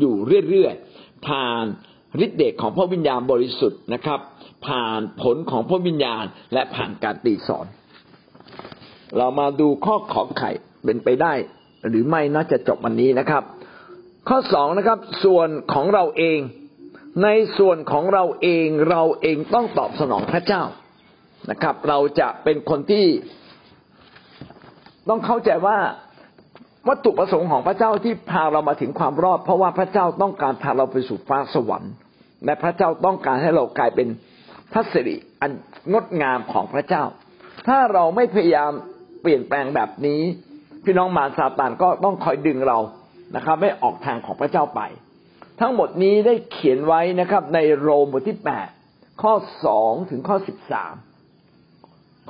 [0.00, 0.14] อยู่
[0.48, 1.64] เรื่อยๆผ่าน
[2.24, 4.20] ฤทธิเดชของพระวิญญาณบริสุทธิ์นะครับ
[4.66, 7.66] ผ่านผลของพระวิญญาณ และผ่านการตีสอน
[9.18, 10.50] เรามาดูข้อขอไข่
[10.84, 11.32] เป็นไปได้
[11.88, 13.42] หรือไม่น่าจะจบวันนี้นะครับ
[14.28, 16.38] ข้อสองนะครับ ส่วนของเราเอง
[17.22, 20.62] ในส่วนของเราเองเราเองต้องตอบสนองพระเจ้า
[21.50, 23.06] นะครับ เราจะเป็นคนที่
[25.08, 25.78] ต้องเข้าใจว่า
[26.88, 31.92] วัตถุประสงค์ของพระเจ้าที่พาเรามาถึงความรอด เพราะว่าพระเจ้าต้องการพาเราไปสู่ฟ้าสวรรค์
[32.44, 34.08] และพระเจ้าต้องการให้เรากลายเป็น
[34.74, 35.52] พระสิริอัน
[35.92, 37.04] งดงามของพระเจ้า
[37.66, 38.72] ถ้าเราไม่พยายาม
[39.22, 40.20] เปลี่ยนแปลงแบบนี้
[40.84, 42.78] พี่น้องมารซาตานก็ต้องคอยดึงเรา
[43.36, 44.80] นะครับไม่ออกทางของพระเจ้าไป
[45.60, 48.68] ทั้งหมดนี้ได้เขียนไว้นะครับ ในโรมบทที่แปด
[49.22, 50.94] ข้อสองถึงข้อสิบสาม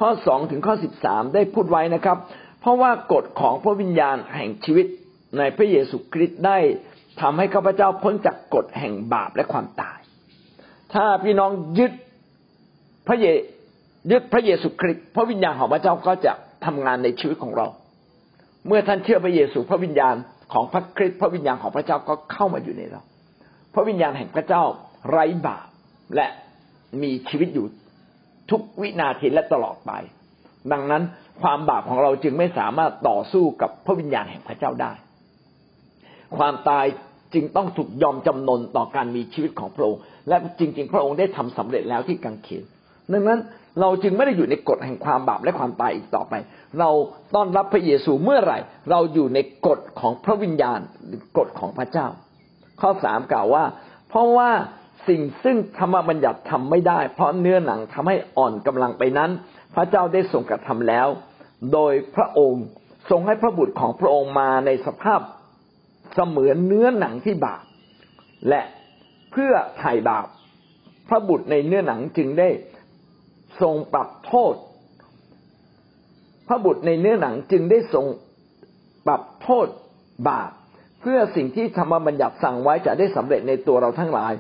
[0.01, 2.18] ข้อสองถึงข้อสิบสามได้พูดไว้นะครับ
[2.61, 4.86] เพราะว่ากฎของพระวิญญาณแห่งชีวิต
[5.38, 6.59] ในพระเยซูคริสต์ได้
[7.20, 9.99] ทำให้ข้าพเจ้าพ้นจากกฎแห่งบาปและความตาย
[10.95, 11.92] ถ้าพี่น้องยึด
[13.07, 13.26] พระเย
[14.11, 16.32] ยึดพระเยซูคริสต์พระวิญญาณของพระเจ้าก็จะ
[16.66, 17.66] ทำงานในชีวิตของเรา
[18.66, 20.14] เมื่อท่านเชื่อพระเยซูพระวิญญาณ
[20.52, 23.02] ของพระคริสต์พระวิญญาณของพระเจ้าก็เข้ามาอยู่ในเรา
[23.74, 24.62] พระวิญญาณแห่งพระเจ้า
[25.11, 25.66] ไร้บาป
[26.16, 26.26] และ
[27.02, 27.66] มีชีวิตอยู่
[28.50, 29.92] ทุกวินาทีและตลอดไป
[30.72, 31.02] ดังนั้น
[31.42, 34.92] ความบาปของเราจึงไม่สามารถต่อสู้กับพระวิญญาณแห่งพระเจ้าได้
[36.36, 36.86] ความตาย
[37.34, 42.64] จึงต้องถูกยอมจำนนต่อการมีชีวิตของพระองค์ และจริง ๆ พระองค์ได้ทำสำเร็จแล้วที่กังเขน
[43.12, 43.40] ดังนั้น
[43.80, 46.34] เราจึงไม่ได้อยู่ในกฎแห่งความบาปและความตายอีกต่อไป
[46.80, 46.90] เรา
[47.34, 48.59] ต้อนรับพระเยซูเมื่อไหร่
[48.90, 52.07] เราอยู่ในกฎของพระวิญญาณหรือกฎของพระเจ้า
[52.80, 53.64] ข้อสามกล่าวว่า
[54.09, 54.50] เพราะว่า
[55.09, 59.30] สิ่งซึ่งธรรมบัญญัติทำไม่ได้ เพราะเนื้อหนังทำให้อ่อนกำลังไปนั้น
[59.74, 61.09] พระเจ้าได้ทรงกระทำแล้ว
[61.72, 62.64] โดยพระองค์
[63.11, 65.20] ทรงให้พระบุตรของพระองค์มาในสภาพ
[66.14, 67.64] เสมือนเนื้อหนังที่บาป
[68.48, 68.62] และ
[69.32, 70.26] เพื่อไถ่บาป
[71.09, 72.48] พระบุตรในเนื้อหนังจึงได้
[73.62, 74.55] ทรงปรับโทษ
[76.48, 78.07] พระบุตรในเนื้อหนังจึงได้ทรง
[79.07, 79.66] ปรับโทษ
[80.28, 80.50] บาป
[81.00, 84.32] เพื่อสิ่งที่ธรรมบัญญัติสั่งไว้จะได้สำเร็จในตัวเราทั้งหลาย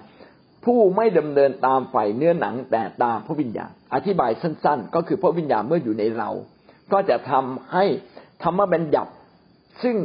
[0.64, 6.30] ผู้ไม่ดำเนินตามฝ่ายเนื้อหนังแต่ตามพระวิญญาณอธิบายสั้น ๆ ก็คือพระวิญญาณเมื่ออยู่ในเรา
[6.92, 7.84] ก็จะทำให้
[8.42, 9.12] ธรรมบัญญัติ
[9.82, 9.96] ซึ่ง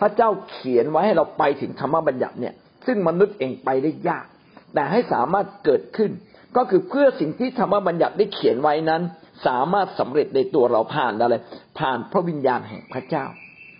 [0.00, 2.54] พระเจ้าเขียนไว้ให้เราไปถึงธรรมบัญญัติเนี่ย
[2.86, 4.26] ซึ่งมนุษย์เองไปได้ยาก
[4.74, 6.10] แต่ให้สามารถเกิดขึ้น
[6.56, 9.02] ก็คือเพื่อสิ่งที่ธรรมบัญญัติได้เขียนไว้นั้น
[9.46, 11.34] สามารถสำเร็จในตัวเราผ่านอะไร
[11.78, 13.24] ผ่านพระวิญญาณแห่งพระเจ้า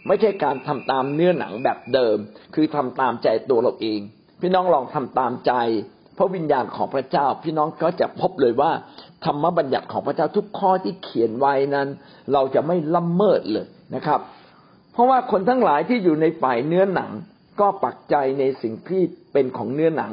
[0.07, 2.16] ไม่ใช่การทำตามเนื้อหนังแบบเดิม
[2.55, 4.01] คือทำตามใจตัวเราเอง
[4.41, 5.53] พี่น้องลองทำตามใจ
[6.18, 8.73] พระวิญญาณของพระเจ้า พี่น้องก็จะพบเลยว่า
[9.25, 11.89] ธรรมบัญญัติของพระเจ้าทุกข้อที่เขียนไว้นั้น
[12.33, 14.21] เราจะไม่ละเมิดเลยนะครับ
[14.93, 17.11] เพราะว่าคนทั้งหลายที่อยู่ในฝ่ายเนื้อหนัง
[17.61, 19.03] ก็ปักใจในสิ่งที่
[19.33, 20.12] เป็นของเนื้อหนัง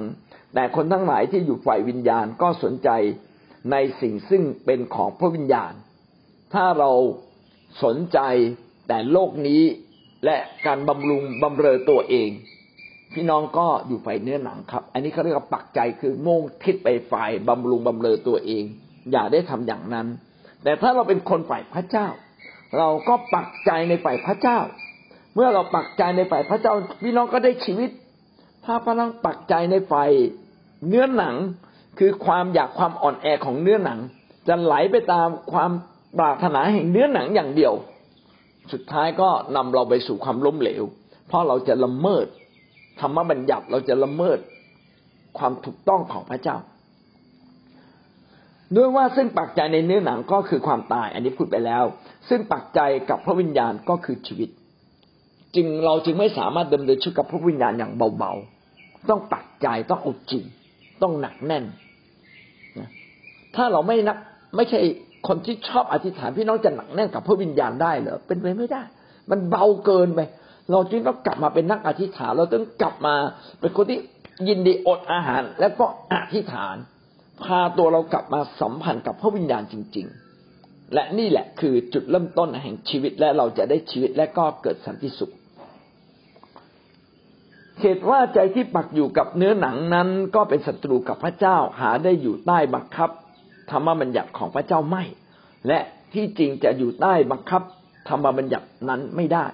[0.54, 2.89] แต่คนทั้งหลายที่อยู่ฝ่ายวิญญาณก็สนใจ
[3.72, 5.74] ในสิ่งซึ่งเป็นของพระวิญญาณ
[6.54, 6.91] ถ้าเรา
[7.84, 8.20] สนใจ
[8.88, 9.62] แต่โลกนี้
[10.26, 12.30] และการบำรุงบำเรอตัวเอง
[13.14, 18.64] พี่น้องก็อยู่ฝ่ายเนื้อหนังครับ อันนี้เขาเรียกว่าปักใจคือมุ่งทิศไปฝ่ายบำรุงบำเรอตัวเอง
[19.12, 20.08] อย่าได้ทำอย่างนั้น
[20.64, 22.08] แต่ถ้าเราเป็นคนฝ่ายพระเจ้า
[22.78, 24.60] เราก็ปักใจในฝ่ายพระเจ้า
[25.36, 26.74] เมื่อเราปักใจในฝ่ายพระเจ้า
[27.04, 27.89] พี่น้องก็ได้ชีวิต
[28.68, 30.09] ถ้าพลังปักใจในฝ่าย
[30.88, 31.36] เนื้อหนัง
[31.99, 33.99] คือความอยากความอ่อนแอของเนื้อหนัง
[34.47, 35.72] จะไหลไปตามความ
[36.18, 37.74] ปรารถนาแห่งเนื้อหนังอย่างเดียว
[38.72, 40.84] สุดท้ายก็นำเราไปสู่ความล้มเหลว
[41.28, 42.26] เพราะเราจะละเมิด
[42.99, 44.39] ธรรมบัญญัติเราจะละเมิด
[45.38, 46.57] ความถูกต้องของพระเจ้า
[48.76, 51.84] ด้วยว่าซึ่งปักใจในเนื้อหนังก็คือความตาย อันนี้พูดไปแล้ว
[52.30, 54.49] ซึ่งปักใจกับพระวิญญาณก็คือชีวิต
[55.55, 58.57] จึงเราจึงไม่สามารถดำเนินชีวิตกับพระวิญญาณอย่างเบาๆ
[59.10, 60.43] ต้องปักใจต้องอดจริง
[61.01, 61.66] ต้องหนักแน่น
[63.55, 64.18] ถ้าเราไม่นัก
[64.55, 64.80] ไม่ใช่
[65.28, 68.84] คนที่ชอบอธิษฐานพี่น้องจะหนักแน่นกับพระวิญญาณได้เหรอเป็นไปไม่ได้
[69.30, 70.20] มันเบาเกินไป
[70.72, 73.16] เราจึงต้องกลับมาเป็นนักอธิษฐาน เราต้องกลับมา
[73.60, 73.99] เป็นคนที่
[74.47, 76.76] ยินดีอดอาหาร แล้วก็อธิษฐาน
[77.43, 80.08] พาตัวเรากลับมาสัมพันธ์กับพระวิญญาณจริง
[80.49, 85.34] ๆ และนี่แหละคือจุดเริ่มต้นแห่งชีวิตและเราจะได้ชีวิตและก็เกิดสันติสุข
[87.82, 93.09] เหตุว่าใจที่ปักอยู่กับเนื้อหนังนั้น ก็เป็นศัตรูกับพระเจ้าหาได้อยู่ใต้บังคับ
[93.71, 95.03] ธรรมบัญญัติของพระเจ้าไม่
[95.67, 95.80] และ
[96.13, 97.61] ที่จริงจะอยู่ใต้บังคับ
[98.09, 99.45] ธรรมบัญญัตินั้นไม่ได้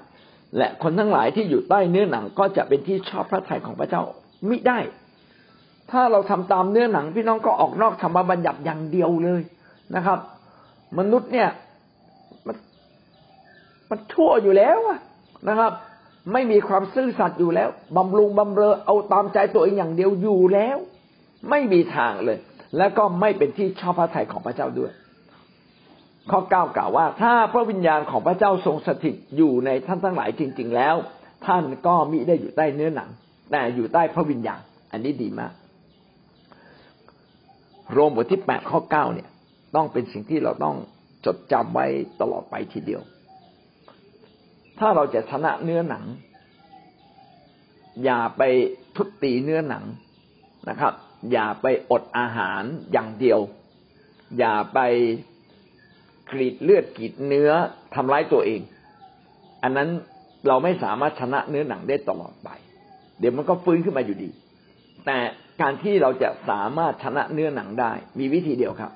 [0.57, 4.03] และคนทั้งหลายที่อยู่ใต้เนื้อหนังก็จะเป็นที่ชอบพระทัยของพระเจ้า
[4.49, 4.80] มิได้
[5.91, 9.41] ถ้าเราทำตามเนื้อหนังพี่น้องก็ออกนอกธรรมบัญญัติอย่างเดียวเลย
[9.95, 10.19] นะครับ
[10.97, 11.49] มนุษย์เนี่ย
[12.47, 12.55] มัน
[13.89, 14.78] มันชั่วอยู่แล้ว
[15.49, 15.71] นะครับ
[16.32, 20.78] ไม่มีความซื่อสัตย์อยู่แล้วบำรุงบำเรอเอาตามใจตัวเองอย่างเดียวอยู่แล้ว
[21.49, 22.38] ไม่มีทางเลย
[22.78, 24.91] และก็ไม่เป็นที่ชอบพระทัยของพระเจ้าด้วย
[26.32, 30.95] ข้อเก้ากล่าวว่า ถ้าพระวิญญาณของพระเจ้าทรงสถิตอยู่ในท่านทั้งหลายจริง ๆ แล้ว
[31.45, 33.09] ท่านก็มิได้อยู่ใต้เนื้อหนัง
[33.51, 34.61] แต่อยู่ใต้พระวิญญาณ
[34.91, 35.53] อันนี้ดีมาก
[37.91, 39.30] โรมบทที่แปดข้อเก้าเนี่ย
[39.76, 40.76] ต้องเป็นสิ่งที่เราต้อง
[41.26, 41.86] จดจำไว้
[42.21, 43.01] ตลอดไปทีเดียว
[44.80, 46.05] ถ้าเราจะชนะเนื้อหนัง
[48.03, 48.41] อย่าไป
[48.95, 49.84] ทุบตีเนื้อหนัง
[50.69, 50.93] นะครับ
[51.32, 53.39] อย่าไปอดอาหารอย่างเดียว
[54.38, 54.80] อย่าไป
[56.32, 57.51] กรีดเลือดกรีดเนื้อ
[57.95, 58.61] ทำร้ายตัวเอง
[59.63, 59.89] อันนั้น
[60.47, 62.49] เราไม่สามารถชนะเนื้อหนังได้ตลอดไป
[63.19, 64.30] เดี๋ยวมันก็ฟื้นขึ้นมาอยู่ดี
[65.05, 65.17] แต่
[65.61, 68.91] การที่เราจะสามารถชนะเนื้อหนังได้ มีวิธีเดียวครับ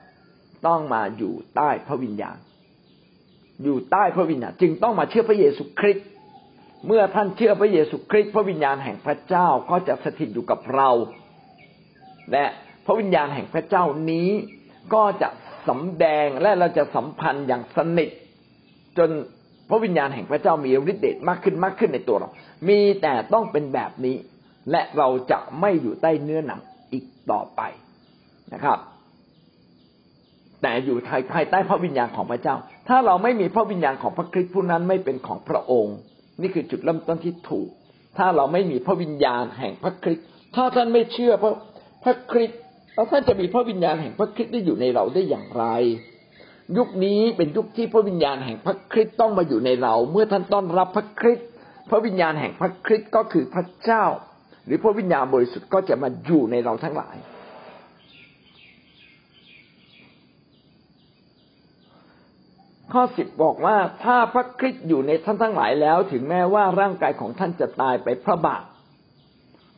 [0.68, 2.38] ต้องมาอยู่ใต้พระวิญญาณ
[3.64, 6.08] อยู่ใต้พระวิญญาณจึงต้องมาเชื่อพระเยซูคริสต์
[6.88, 10.90] เมื่อท่านเชื่อพระเยซูคริสต์พระวิญญาณแห่งพระเจ้าก็จะสถิตอยู่กับเรา
[12.32, 12.46] และ
[12.86, 14.30] พระวิญญาณแห่งพระเจ้านี้
[14.94, 15.30] ก็จะ
[15.70, 18.10] สำแดงและเราจะสัมพันธ์อย่างสนิท
[18.98, 19.10] จน
[19.70, 22.30] พระวิญญาณแห่งพระเจ้ามีฤทธิ์เดชมากขึ้นมากขึ้นในตัวเรา
[22.68, 24.16] มีแต่ต้องเป็นแบบนี้
[24.72, 26.60] และเราจะไม่อยู่ใต้เนื้อหนัง
[26.92, 27.62] อีกต่อไป
[28.54, 28.80] นะครับ
[30.62, 30.98] แต่อยู่
[31.34, 32.56] ภายใต้พระวิญญาณของพระเจ้า
[32.88, 35.96] ถ้าเราไม่มีพระวิญญาณของพระคริสต์ผู้นั้นไม่เป็นของพระองค์
[36.42, 37.70] นี่คือจุดเริ่มต้นที่ถูก
[38.18, 40.26] ถ้าเราไม่มีพระวิญญาณแห่งพระคริสต์
[40.56, 41.54] ถ้าท่านไม่เชื่อพระ
[42.04, 42.60] พระคริสต์
[42.96, 45.66] แล้วท่านจะมีพระวิญญาณแห่งพระคริสต์ได้อยู่ในเราได้อย่างไร
[46.78, 51.48] ยุคนี้เป็นยุคที่พระวิญญาณแห่งพระคริสต์ต้องมาอยู่ในเรา เมื่อท่านต้อนรับพระคริสต์
[51.90, 54.04] พระวิญญาณแห่งพระคริสต์ก็คือพระเจ้า
[54.66, 57.16] หรือพระวิญญาณบริสุทธิ์ก็จะมาอยู่ในเราทั้งหลาย
[62.94, 68.64] ข้อสิบบอกว่าถ้าพระคริสต์อยู่ในท่านทั้งหลายแล้ว ถึงแม้ว่าร่างกายของท่านจะตายไปพระบาป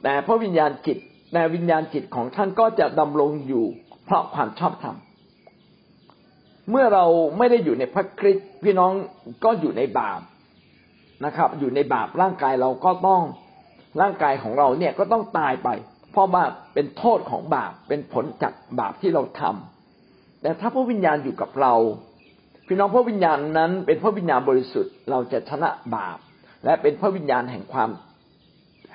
[0.04, 0.98] แต่พระวิญญาณจิต
[1.34, 3.66] แต่วิญญาณจิตของท่านก็จะดำรงอยู่
[4.06, 4.96] เพราะความชอบธรรม
[6.70, 7.06] เมื่อเรา
[7.38, 8.92] ไม่ได้อยู่ในพระคริสต์พี่น้อง
[9.44, 10.22] ก็อยู่ในบาป
[11.26, 13.22] นะครับ อยู่ในบาปร่างกายเราก็ต้อง
[14.02, 15.70] ร่างกายของเราเนี่ยก็ต้องตายไป
[16.12, 16.44] เพราะว่า
[16.74, 21.74] เป็นโทษของบาปเป็นผลจากบาปที่เราทำแต่ถ้าพระวิญญาณอยู่กับเรา
[22.72, 26.18] พี่น้องพระวิญญาณนั้น เป็นพระวิญญาณบริสุทธิ์เราจะชนะบาป
[26.66, 27.90] และเป็นพระวิญญาณแห่งความ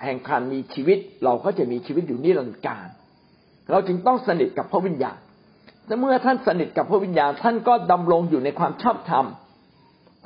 [0.04, 2.86] แห่งการมีชีวิต เราก็จะมีชีวิตอยู่นิรันดร์การ
[3.70, 5.18] เราจึงต้องสนิทกับพระวิญญาณ
[5.86, 9.26] แต่เมื่อท่านสนิทกับพระวิญญาณ ท่านก็ดำรงอยู่ในความชอบธรรม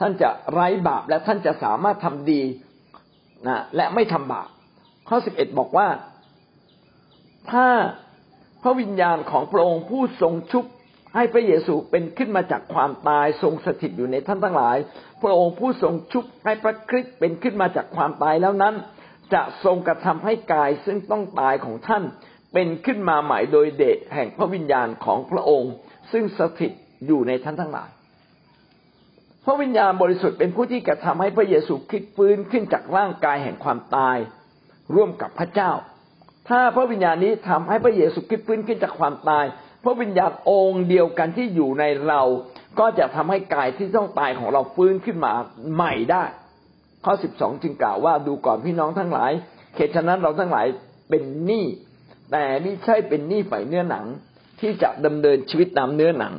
[0.01, 2.42] ท่านจะไร้บาปและท่านจะสามารถทำดี
[3.46, 4.49] นะและไม่ทำบาป
[5.09, 5.88] ข้อสิบเอ็ดบอกว่า
[7.51, 7.66] ถ้า
[8.62, 10.64] พระวิญญาณของพระองค์ผู้ทรงชุบ
[11.14, 14.76] ให้พระเยซูเป็นขึ้นมาจากความตายทรงสถิตอยู่ในท่านทั้งหลาย
[15.22, 18.74] พระองค์ผู้ทรงชุบให้พระคริสต์เป็นขึ้นมาจากความตายแล้วนั้น
[19.34, 22.02] จะทรงกระทำให้กายซึ่งต้องตายของท่าน
[22.52, 25.72] เป็นขึ้นมาใหม่โดยเดชแห่งพระวิญญาณของพระองค์
[26.12, 26.72] ซึ่งสถิต
[27.06, 27.90] อยู่ในท่านทั้งหลาย
[29.44, 34.16] พระวิญญาณบริสุทธิ์เป็นผู้ที่กระทำให้พระเยซูคริสต์ฟื้นขึ้นจากร่างกายแห่งความตาย
[34.94, 35.72] ร่วมกับพระเจ้า
[36.48, 39.44] ถ้าพระวิญญาณนี้ทำให้พระเยซูคริสต์ฟื้นขึ้นจากความตาย
[39.82, 42.22] พระวิญญาณองค์เดียวกันที่อยู่ในเรา
[42.78, 45.32] ก็จะทำให้กายที่ต้องตายของเราฟื้นขึ้นมา
[45.74, 46.24] ใหม่ได้
[47.04, 49.32] ข้อสิบสองจึงกล่าวว่าดูก่อนพี่น้องทั้งหลาย
[49.76, 50.66] เหตุฉะนั้นเราทั้งหลาย
[51.08, 51.64] เป็นหนี้
[52.32, 54.06] แต่ไม่ใช่เป็นหนี้ฝ่ายเนื้อหนัง
[54.60, 56.34] ที่จะดำเนินชีวิตตามเนื้อหนัง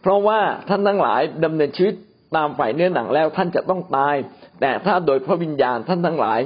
[0.00, 1.94] เพราะว่าท่านทั้งหลายดำเนินชีวิต
[2.36, 4.14] ตามฝ่ายเนื้อหนังแล้วท่านจะต้องตาย
[4.60, 6.40] แต่ถ้าโดยพระวิญญาณท่านทั้งหลาย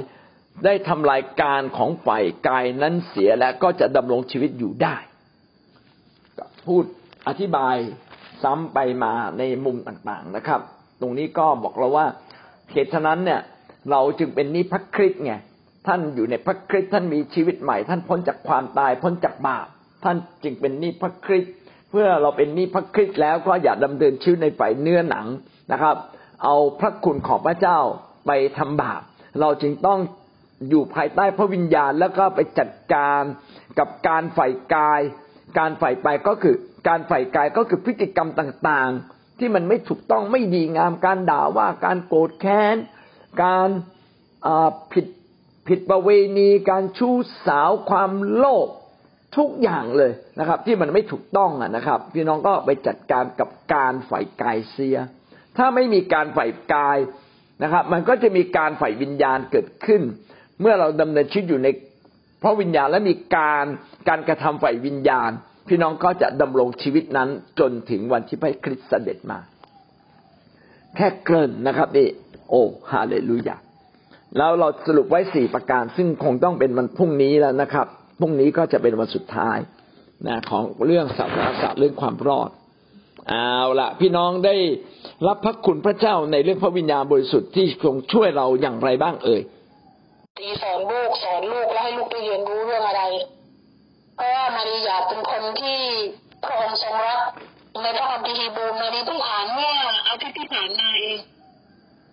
[0.65, 4.95] ได้ทำลายการของฝ่ายกายนั้นเสียและก็จะดำรงชีวิตอยู่ได้
[6.67, 6.83] พูด
[7.27, 7.75] อธิบาย
[8.43, 10.61] ซ้ำไปมาในมุมต่างๆนะครับ
[11.01, 12.05] ตรงนี้ก็บอกเราว่า
[12.71, 13.41] เหตุฉะนั้นเนี่ย
[13.91, 15.33] เราจึงเป็นนิพคริสไง
[15.87, 19.67] ท่านอยู่ในพระคริสต์ท่านมีชีวิตใหม่ ท่านพ้นจากความตายพ้นจากบาป
[20.03, 21.43] ท่านจึงเป็นนิพคริส
[21.89, 25.27] เพื่อเราเป็นนิพคริสแล้วก็อย่าดำเนินชีวิตในฝ่ายเนื้อหนัง
[25.71, 25.95] นะครับ
[26.43, 27.79] เอาพระคุณของพระเจ้า
[28.27, 29.01] ไปทำบาป
[29.39, 29.99] เราจึงต้อง
[30.69, 33.21] อยู่ภายใต้พระวิญญาณแล้วก็ไปจัดการ
[33.79, 35.01] กับการฝ่ายกาย
[35.59, 36.55] การใฝ่ไปก็คือ
[36.87, 42.75] การใฝ่กายก็คือพฤติกรรมต่างๆ ที่มันไม่ถูกต้องไม่ดีงาม การด่าว่าการโกรธแค้น
[43.43, 43.69] การ
[44.93, 45.05] ผิด
[45.67, 47.15] ผิดประเวณีการชู้
[47.47, 48.67] สาวความโลภ
[49.37, 54.97] ทุกอย่างเลยนะครับ ที่มันไม่ถูกต้องนะครับ พี่น้องก็ไปจัดการกับการฝ่ายกายเสีย
[55.57, 56.97] ถ้าไม่มีการฝ่ายกาย
[57.63, 60.01] นะครับ มันก็จะมีการฝ่ายวิญญาณเกิดขึ้น
[60.61, 61.67] เมื่อเราดำเนินชีวิตอยู่ใน
[62.43, 63.65] พราะวิญญาณและมีการ
[64.09, 65.31] การกระทำฝ่ายวิญญาณ
[65.67, 67.29] พี่น้องก็จะดำรงชีวิตนั้น
[67.59, 69.39] จนถึงวันที่พระคริสต์เสด็จมา
[70.95, 72.07] แค่เกินนะครับนี่
[72.49, 73.55] โอ้ฮาเลลูยา
[74.37, 77.87] แล้วเราสรุปไว้สี่ประการ ซึ่งคงต้องเป็นวันพรุ่งนี้แล้วนะครับ
[78.19, 79.57] พรุ่งนี้ก็จะเป็นวันสุดท้าย
[80.27, 82.49] นะของเรื่องสัพพะศาสตร์เรื่องความรอด
[83.29, 84.55] เอาละพี่น้องได้
[85.27, 89.41] รับพระคุณพระเจ้าในเรื่องพระวิญญาณบริสุทธิ์ที่ทรงช่วยเราอย่างไรบ้างเอ่ย
[90.37, 93.03] ตีสอนลูกสอนลูกแล้วให้ลูกได้เรียนรู้เรื่องอะไร
[94.15, 95.79] เพราะว่ามารีอยากเป็นคนที่
[96.43, 97.19] พระองค์ทรงรัก
[97.81, 99.75] ในพระคัมภีร์บูมารีเพิ่งอ่านเมื่อ
[100.07, 101.17] อาทิตย์ที่ผ่านมาเอง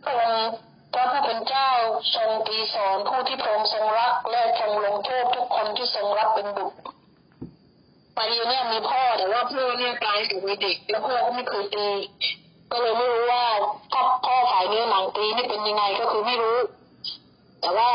[0.04, 0.48] พระองค์
[0.92, 1.70] พระผู้เป็นเจ้า
[2.14, 6.76] ทรงตีสอนผู้ที่พระองค์ทรงรัก และทรงลงโทษทุกคนที่ทรงรับเป็นบุตร
[8.16, 11.88] มารีเนี่ยมีพ่อแต่ว่าพ่อเนี่ยตายอยู่ในเด็ก แล้วพ่อก็ไม่เคยตี
[12.72, 13.44] ก็เลยไม่รู้ว่า
[13.92, 16.58] พ่อพ่อฝ่ายเนื้อหนังตีนี่เป็นยังไงก็คือไม่รู้
[17.60, 17.88] แต่ว่า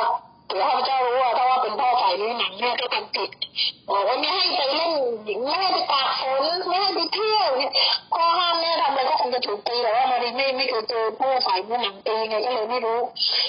[0.49, 3.29] ถือพระเจ้ารู้ว่าถ้าว่าเป็นพ่อฝ่ายนี้หนังเนี่ยก็ทำผิด
[3.89, 4.93] บอกว่าไม่ให้ไปเล่น
[5.25, 7.71] หญิงไม่ให้ไปตากฝนไม่ให้ไปเที่ยวเนี่ย
[8.15, 12.99] ข้อห้ามแม่ทำอะไรก็คงจะถูกตีแต่ว่ามารีไม่ไม่เคยเจอพ่อฝ่ายนี้หนังตีไงก็เลยไม่รู้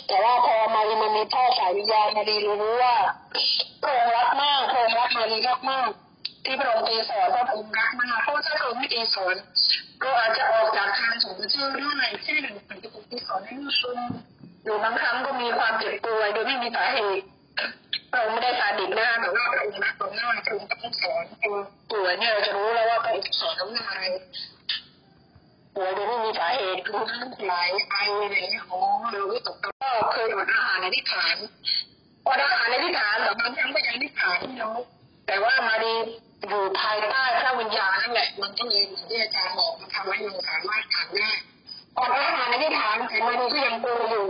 [0.08, 2.94] แต่ว่าพอมารีมันมีพ่อฝ่ายวิญญาณมารีรู้ว่า
[3.82, 5.88] พระองค์รักมากพระองค์รักมารีมากมาก
[6.44, 9.34] ที่พระองค์ตีสอนพระองค์รักมากเพราะถ้าพระองค์ไม่ตีสอน
[10.02, 13.98] ก็อาจจะออกจากทางของพระเจ้าได้เช่นพระองค์ตีสอนให้ลูกชม
[14.66, 17.24] อยู่บางครั้งก็มีความเจ็บป่วยโดยไม่มีสาเหตุ
[18.12, 21.24] เราไม่ได้สาดิบหน้าแต่ว่าพระองค์รักเรามากพระอต้องสอน
[21.90, 24.02] ป่วยเนี่ยเราจะรู้แล้วว่าพระองค์สอนเราอะไร
[25.76, 27.54] ป่วยโดยไม่มีสาเหตุรู้ทั้งไหล
[27.90, 28.78] ไออะไรเงี้ยโอ้
[29.12, 29.70] เราก็ตกก็
[30.12, 31.36] เคยอดอาหารในที่ฐาน
[32.26, 34.70] อดอาหารในที่ฐานแต่บางครั้งก็ยังที่ฐานที่เรา
[35.26, 35.94] แต่ว่ามาดี
[36.48, 41.30] อยู่ภายใต้พระวิญญาณนั่นแหละมันก็เลยเหมือนที่อาจารย์บอกมันทำให้เราสามารถทานได้
[41.98, 44.26] อดอาหารในที่ฐานแต่มาดีก็ยังกลัวอยู่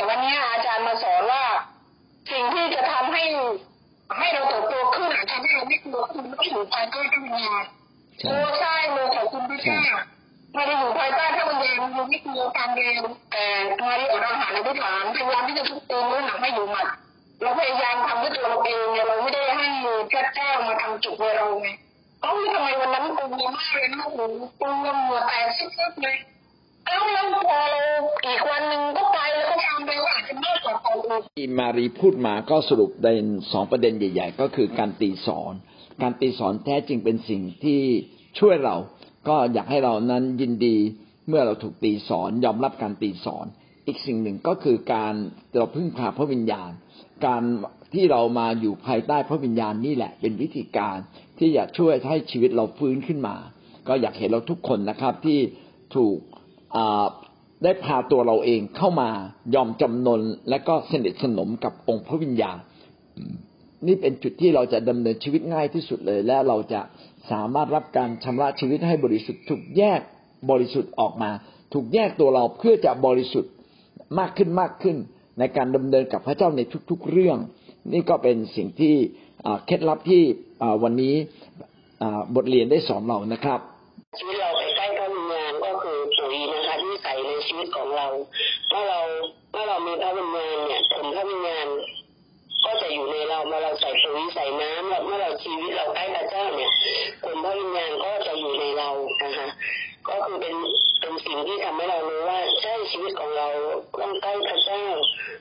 [0.00, 1.44] แต่วันนี้อาจารย์มาสอนว่า
[2.30, 3.22] สิ่งที่จะทำให้
[4.18, 7.54] ให้เราเติบโตขึ้นทำให้เราไม่กลัวคุณไม่อยู่ภายใต้พระวิญญา
[8.28, 9.82] ตัวใช่มือของคุณพระเจ้า
[10.54, 12.94] ไม่ได้อยู่ภายใต้พระวิญญาณมันไม่กลัวการเรียน
[13.32, 13.46] แต่
[13.86, 16.86] มาที่อดอาหารในที่ฐานพยายามที่จะทุกตีนเรื่อหนักให้อยู่หมัด
[17.42, 19.66] เราพยายามทำด้วยตัวเราเองเนี่ยเราไม่ได้ให้
[20.12, 21.68] พระเจ้ามาทำจุกในเราไง
[22.22, 24.20] เอ้าทำไมวันนั้นกูมีมากเลยนะโอ้โห
[24.60, 26.16] กูยังหัวแตกซิบๆเลย
[26.86, 27.80] แล้วแล้วพอเรา
[28.26, 33.08] อีกวันหนึ่งก็ไปแล้วก็ทำไปว่าอาจจะมากกว่าอื่นที่มารีพูดมาก็สรุปใน
[33.52, 35.52] สองประเด็นใหญ่ ๆ ก็คือการตีสอน
[36.02, 37.80] การตีสอนแท้จริงเป็นสิ่งที่
[38.38, 38.76] ช่วยเรา
[39.28, 40.76] ก็อยากให้เรานั้นยินดี
[41.28, 43.46] เมื่อเราถูกตีสอนยอมรับการตีสอน
[43.86, 45.14] อีกสิ่งหนึ่งก็คือการ
[45.56, 46.70] เราพึ่งพาพระวิญญาณ
[47.26, 47.42] การ
[47.94, 50.96] ที่เรามาอยู่ภายใต้พระวิญญาณนี่แหละ เป็นวิธีการ
[51.38, 53.36] ที่จะช่วยให้ชีวิตเราฟื้นขึ้นมา
[53.88, 55.38] ก็อยากเห็นเราทุกคนนะครับที่
[55.96, 56.16] ถูก
[57.64, 59.10] ได้พาตัวเราเองเข้ามา
[59.54, 62.56] ยอมจำนนและก็สนิทสนมกับองค์พระวิญญาณ
[63.86, 66.80] นี่เป็นจุดที่เราจะดำเนินชีวิตง่ายที่สุดเลย และเราจะ
[67.30, 70.00] สามารถรับการชำระชีวิตให้บริสุทธิ์ถูกแยก
[70.50, 71.30] บริสุทธิ์ออกมา
[71.72, 73.52] ถูกแยกตัวเราเพื่อจะบริสุทธิ์
[74.18, 74.96] มากขึ้นมากขึ้น
[75.38, 76.60] ในการดำเนินกับพระเจ้าใน
[76.90, 77.38] ทุก ๆ เรื่อง
[77.92, 78.94] นี่ก็เป็นสิ่งที่
[79.66, 80.22] เคล็ดลับที่
[80.82, 81.14] วันนี้
[82.34, 83.60] บทเรียนได้สอนเรานะครับ
[84.18, 88.20] ชีวิตเราไปใเรา
[88.68, 88.98] เมื่อเรา
[89.52, 91.68] เมื่อเรามีพระวิญญาณเนี่ยผลพระวิญญาณ
[92.64, 96.70] ก็จะอยู่ในเราเมื่อเราใส่ปุ๋ยใส่น้ำเมื่อเราชีวิตเราใกล้พระเจ้าเนี่ย
[97.22, 98.88] ผลพระวิญญาณก็จะอยู่ในเรา
[99.22, 99.48] นะคะ
[100.08, 100.54] ก็คือเป็น
[101.00, 103.48] เป็นสิ่งที่ทำให้เรารู้ว่าใช่ชีวิตของเรา
[104.00, 104.84] ต้องใกล้พระเจ้า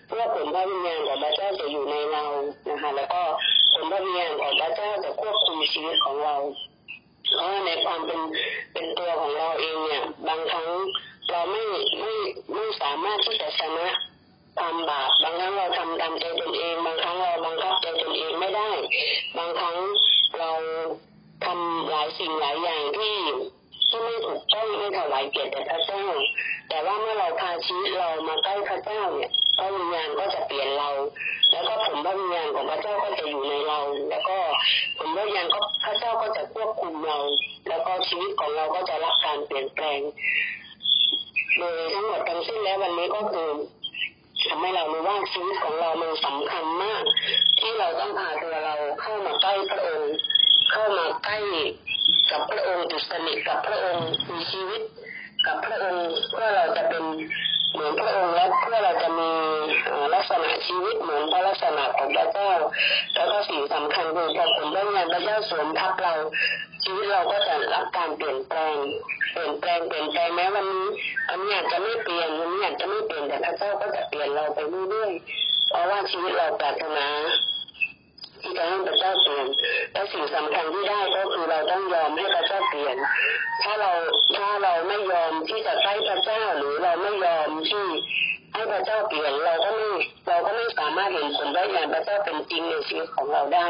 [0.07, 2.26] เพื่อผลพระวิญญาณของพระเจ้าจะอยู่ในเรา
[2.70, 3.22] นะคะแล้วก็
[3.74, 6.36] ผลพระวิญญาณของพระเจ้าจะควบคุมชีวิตของเรา
[7.34, 8.22] เพราะในความเป็น
[8.74, 10.70] เป็นตัวของเราเองเนี่ยบางครั้ง
[11.32, 11.63] เราไม่
[12.01, 12.13] ไม่
[12.53, 13.88] ไม่สามารถที่จะชนะ
[14.57, 18.71] ความบาปบางครั้งเราทำตามใจตนเอง บางครั้งเราบังคับใจตนเองไม่ได้
[19.38, 19.77] บางครั้ง
[20.39, 20.51] เรา
[21.45, 23.17] ทำหลายสิ่งหลายอย่างที่
[23.89, 26.05] ที่ไม่ถูกต้องไม่ถวายเกียรติแด่พระเจ้า
[26.69, 30.89] แต่ว่าเมื่อเราพาชีวิตเรามาใกล้พระเจ้าเนี่ยพระวิญญาณก็จะเปลี่ยนเรา
[31.51, 34.38] แล้วก็ผลพระวิญญาณของพระเจ้าก็จะอยู่ในเรา แล้วก็
[34.97, 37.19] ผลพระวิญญาณก็พระเจ้าก็จะควบคุมเรา
[37.69, 39.99] แล้วก็ชีวิตของเราก็จะรับการเปลี่ยนแปลง
[41.60, 43.49] โดยทั้งหมดทั้งสิ้นแล้ววันนี้ก็คือ
[44.47, 47.03] ทำให้เรารู้ว่าชีวิตของเรามันสำคัญมาก
[47.60, 50.14] ที่เราต้องพาตัวเราเข้ามาใกล้พระองค์
[50.72, 51.38] เข้ามาใกล้
[52.32, 54.82] กับพระองค์ติดสนิทกับพระองค์มีชีวิต
[55.45, 57.03] กับพระองค์เพื่อเราจะเป็น
[57.74, 59.32] เหมือนพระองค์และเพื่อเราจะมี
[60.13, 62.51] ลักษณะชีวิตเหมือนพระลักษณะของพระเจ้า
[63.15, 66.13] แล้วก็สิ่งสำคัญคือพอผลได้งานพระเจ้าสวมทับเรา
[66.84, 68.76] ชีวิตเราก็จะรับการเปลี่ยนแปลง
[69.32, 70.88] เปลี่ยนแปลงเปลี่ยนแปลงแม้วันนี้
[71.30, 74.59] อันนี้อาจจะไม่เปลี่ยนอันนี้อาจจะไม่เปลี่ยนแต่พระเจ้าก็จะเปลี่ยนเราไป
[74.89, 77.07] เรื่อยๆเพราะว่าชีวิตเราปรารถนา
[78.41, 79.47] ที่จะให้พระเจ้าเปลี่ยน
[79.93, 82.97] และสิ่งสำคัญที่ได้ก็คือเราต้องยอมให้พระเจ้าเปลี่ยน
[83.61, 83.91] ถ้าเรา
[84.37, 87.87] ถ้าเราไม่ยอมที่จะใช้พระเจ้าหรือเราไม่ยอมที่
[88.53, 89.89] ให้พระเจ้าเปลี่ยนเราก็ไม่
[90.27, 93.67] เราก็ไม่สามารถเห็นผลได้อย่างพระเจ้าเป็นจริงในชีวิตของเราได้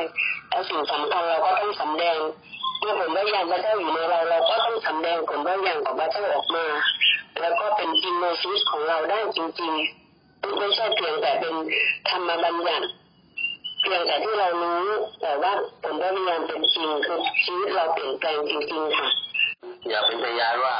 [0.49, 2.19] และสิ่งสำคัญเราก็ต้องสำแดง
[2.79, 6.65] เมื่อผลได้อย่างพระเจ้าอยู่ในเราเราก็ต้องสำแดงผลได้อย่างของพระเจ้าออกมา
[7.41, 11.55] แล้วก็เป็นจริงในชีวิตของเราได้จริงๆไม่ใช่เพียงแต่เป็น
[12.09, 12.87] ธรรมบัญญัติ
[13.81, 14.81] เพียงแต่ที่เรารู้
[15.21, 19.09] แต่ว่าผลได้ยานเป็นจริงคือชีวิตเราเปลี่ยนแปลงจริงๆค่ะ
[19.89, 20.75] อย่าเป็นพยานว่า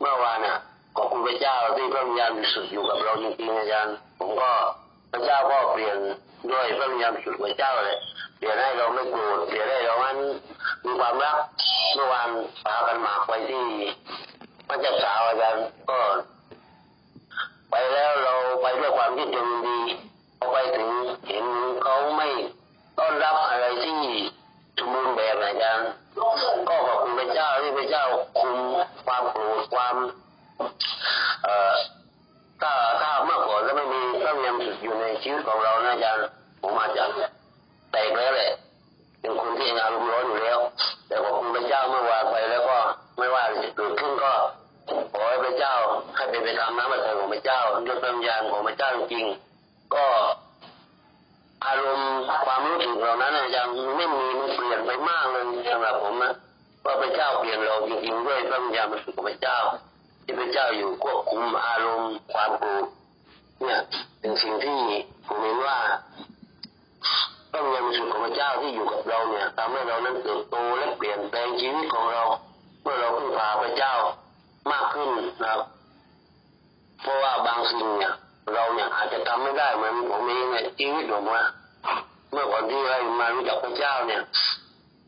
[0.00, 0.58] เมื่อวานน่ะ
[0.96, 4.50] ขอบคุณพระเจ้าที่พระวิญญาณบริสุทธิ์อยู่กับเราจริงๆอาจารย์ผมก็
[5.12, 5.96] พระเจ้าก็เปลี่ยน
[6.50, 7.98] ด้วยพระวิญญาณบริสุทธิ์พระเจ้าเลย
[8.36, 10.18] เปลี่ยนให้เราไม่โกรธเปลี่ยนให้เรานั้น
[10.84, 11.38] มีความรัก
[11.94, 12.28] เมื่อวาน
[12.64, 13.66] พากันมาไปที่
[14.68, 15.98] พระเจ้าสาวอาจารย์ก็
[17.70, 19.78] ไปแล้วเราไปด้วยความที่จงดี
[20.48, 20.90] ไปถึง
[21.26, 21.46] เห็น
[21.82, 22.28] เขาไม่
[22.98, 24.00] ต้อนรับอะไรที่
[24.78, 25.88] สมบูรณ์แบบอาจารย์
[26.68, 28.04] ก็ขอบคุณพระเจ้าที่พระเจ้า
[28.38, 28.52] คุม
[29.04, 29.96] ความโกรธความ
[31.44, 31.74] เอ่อ
[32.60, 36.24] ถ้าถ้าเมื่อก่อนแล้วไม่มีพระวิญญาณสุดอยู่ในชีวิตของเรานะอาจารย์
[36.62, 37.04] ผมอาจจะ
[37.92, 38.50] แตกแล้วแหละ
[39.20, 40.58] เป็นคนที่งานรุมร้อนอยู่แล้ว
[41.06, 42.78] แต่ขอบคุณพระเจ้าเมื่อวานไปแล้วก็
[43.18, 44.32] ไม่ว่าจะเกิดขึ้นก็
[45.12, 45.74] ขอให้พระเจ้า
[46.16, 49.49] ให้เป็นไปตามน้ำพระทัยของพระเจ้าด้วยพระวิญญาณของพระเจ้าจริงๆ
[49.94, 50.06] ก็
[51.66, 52.12] อารมณ์
[52.44, 56.32] ความรู้สึกเหล่านั้นยังไม่มีมันเปลี่ยนไปมากเลยสำหรับผมนะ
[56.84, 59.58] ว่าพระเจ้าเปลี่ยนเราจริงๆด้วยพระวิญญาณบริสุทธิ์ของพระเจ้า
[60.24, 62.84] ที่พระเจ้าอยู่ควบคุมอารมณ์ความโกรธ
[63.64, 63.80] เนี่ย
[64.20, 64.80] เป็นสิ่งที่
[65.26, 65.78] ผมเห็นว่า
[67.50, 72.22] พระวิญญาณบริสุทธิ์ของพระเจ้าที่อยู่กับเราเนี่ยทำให้เรานั้นเติบโตและเปลี่ยนแปลงชีวิตของเรา
[72.82, 73.94] เมื่อเราพึ่งพาพระเจ้า
[74.72, 75.10] มากขึ้น
[75.42, 75.60] นะครับ
[77.02, 78.14] เพราะว่าบางสิ่งเนี่ย
[78.54, 81.42] เราเนี่ยอาจจะทำไม่ได้เหมือนผมเองเนี่ยชีวิตผมว่า
[82.32, 84.22] เมื่อก่อนที่ให้มารู้จักพระเจ้าเนี่ย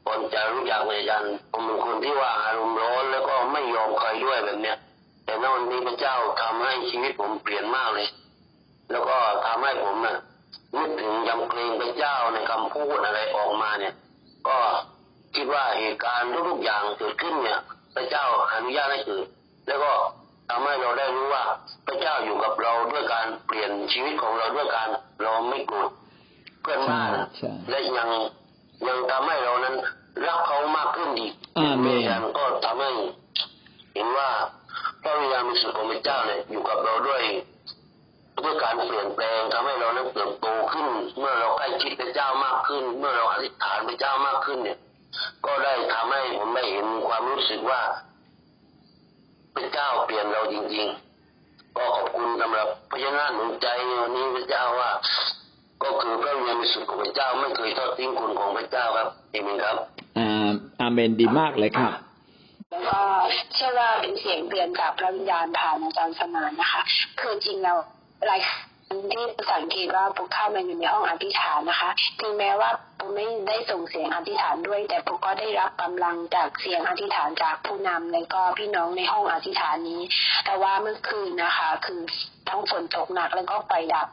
[0.07, 4.79] ก่อนจะรู้จักอาจารย์ผมเป็นคนที่ว่าอารมณ์ร้อนแล้วก็ไม่ยอมใครด้วยแบบเนี้ย
[5.25, 8.09] แต่นวันนี้พระเจ้าทำให้ชีวิตผมเปลี่ยนมากเลย
[8.91, 9.17] แล้วก็
[9.47, 10.17] ทำให้ผมน่ะ
[10.77, 13.95] นึกถึงยำเกรงพระเจ้าในคำพูดอะไรออกมาเนี่ย
[14.49, 14.57] ก็
[15.35, 17.61] คิดว่าเหตุการณ์ทุกๆอย่างเกิดขึ้นเนี่ย
[17.95, 19.27] พระเจ้าอนุญาตให้เกิด
[19.69, 19.93] แล้วก็
[20.53, 21.45] ทำให้เราได้รู้ว่า
[21.87, 24.89] พระเจ้าอยู่กับเราด้วยการเปลี่ยนชีวิตของเราด้วยการ
[25.23, 25.91] เราไม่โกรธ
[26.63, 27.11] เพื่อนบ้าน
[27.71, 28.09] และยัง
[28.89, 29.75] ยังทำให้เรานั้น
[30.27, 32.91] รักเขามากขึ้นอีกอาเมนกันก็ทำให้
[33.95, 34.29] เห็นว่า
[35.03, 37.23] พระวิญญาณบริสุทธิ์ของพระเจ้าเนี่ยอยู่กับเราด้วย
[38.45, 40.87] ด้วยการเปลี่ยนแปลงทำให้เรานั้นเติบโตขึ้น
[41.19, 44.79] เมื่อเราใกล้ชิดพระเจ้ามากขึ้น เมื่อเราอธิษฐานพระเจ้ามากขึ้นเนี่ย
[45.47, 47.81] ก็ได้ทำให้ผมได้เห็นความรู้สึกว่า
[49.57, 53.67] พระเจ้าเปลี่ยนเราจริงๆ ก็ขอบคุณสำหรับพยานาหนุนใจ
[54.01, 54.91] วันนี้พระเจ้าว่า
[55.83, 59.77] ขก็คือพระวิญญาณบริสุทธิ์ของพระเจ้าไม่เคยทอดทิ้งคุณของพระเจ้าครับเอเมนครับ
[60.19, 60.51] อ่า
[60.81, 61.93] อาเมนดีมากเลยครับ
[62.71, 63.01] แล้วก็
[63.55, 66.83] เชื่อว่าเป็นเสียงเตือนจากพระวิญญาณผ่านอาจารย์สมานนะคะ
[67.21, 67.77] คือจริงแล้ว
[68.27, 68.41] หลาย
[69.13, 71.91] ที่สังเกตว่าปุ๊กเข้ามาอยู่ในห้องอธิษฐานนะคะ
[72.21, 80.03] ถึงแม้ว่าปุ๊กไม่ได้ส่งเสียงอธิษฐานด้วย แต่ปุ๊กก็ได้รับกำลังจากเสียงอธิษฐานจากผู้นำและก็พี่น้องในห้องอธิษฐานนี้
[80.45, 82.01] แต่ว่าเมื่อคืนนะคะ คือ
[82.49, 84.09] ทั้งฝนตกหนักแล้วก็ไฟดับ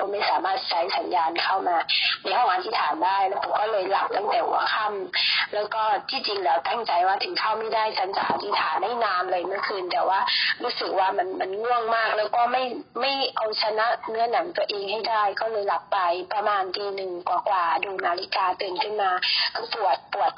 [0.00, 1.76] กไม่สามารถใช้สัญญาณเข้ามา
[2.22, 10.20] ในห้องอธิษฐานได้แล้วปุ๊กก็เลยหลับตั้งแต่หัวค่ำแล้วก็ที่จริงแล้วตั้งใจว่าถึงเข้าไม่ได้ฉันจะอธิษฐานได้นานเลยเมื่อคืน แต่ว่า
[10.62, 12.62] รู้สึกว่ามันมันง่วงมาก แล้วก็ไม่
[13.00, 15.98] ไม่เอาชนะเนื้อหนังตัวเองให้ได้ ก็เลยหลับไป
[16.32, 19.10] ประมาณตีหนึ่งกว่าๆดูนาฬิกาตื่นขึ้นมา
[19.54, 20.32] ก็ปวดปวด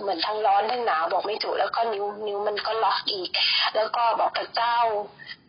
[0.00, 3.28] เหมือนทั้งร้อนทั้งหนาวบอกไม่ถูกแล้วก็นิ้วนิ้วมันก็ล็อกอีก
[3.74, 4.76] แล้วก็บอกพระเจ้า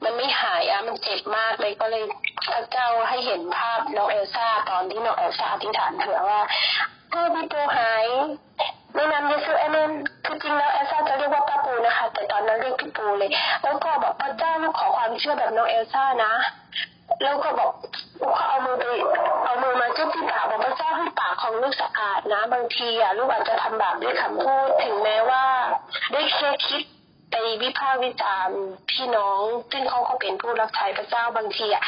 [0.03, 2.03] มันไม่หายอะมันเจ็บมากเลยก็เลย
[2.51, 6.39] พระเจ้าให้เห็นภาพน้องเอลซ่าตอนที่น้องเอลซ่าอธิษฐานเผื่อว่า
[7.11, 8.05] พ่อพี่ปูหาย
[8.95, 9.91] ในนามเยซูเอเมน
[10.25, 13.29] คือจริงแล้วเอลซ่าจะเรียกว่าป้าปูนะคะ แต่ตอนนั้นเรียกพี่ปูเลย
[13.63, 16.33] แล้วก็บอกพระเจ้าลูกขอความเชื่อแบบน้องเอลซ่านะ
[17.23, 17.71] แล้วก็บอก
[18.35, 18.83] เขาเอามือไป
[19.45, 25.43] เอามือมาจุ๊บที่ปากบอกพระเจ้าให้ปากของลูกสะอาดนะ บางทีอะลูกอาจจะทำบาปด้วยคำพูดถึงแม้ว่า
[26.11, 26.81] ได้แค่คิด
[27.31, 28.59] ไปวิพากษ์วิจารณ์
[28.91, 31.83] พี่น้อง ซึ่งเขาก็เป็นผู้รับใช้พระเจ้าบางทีอะ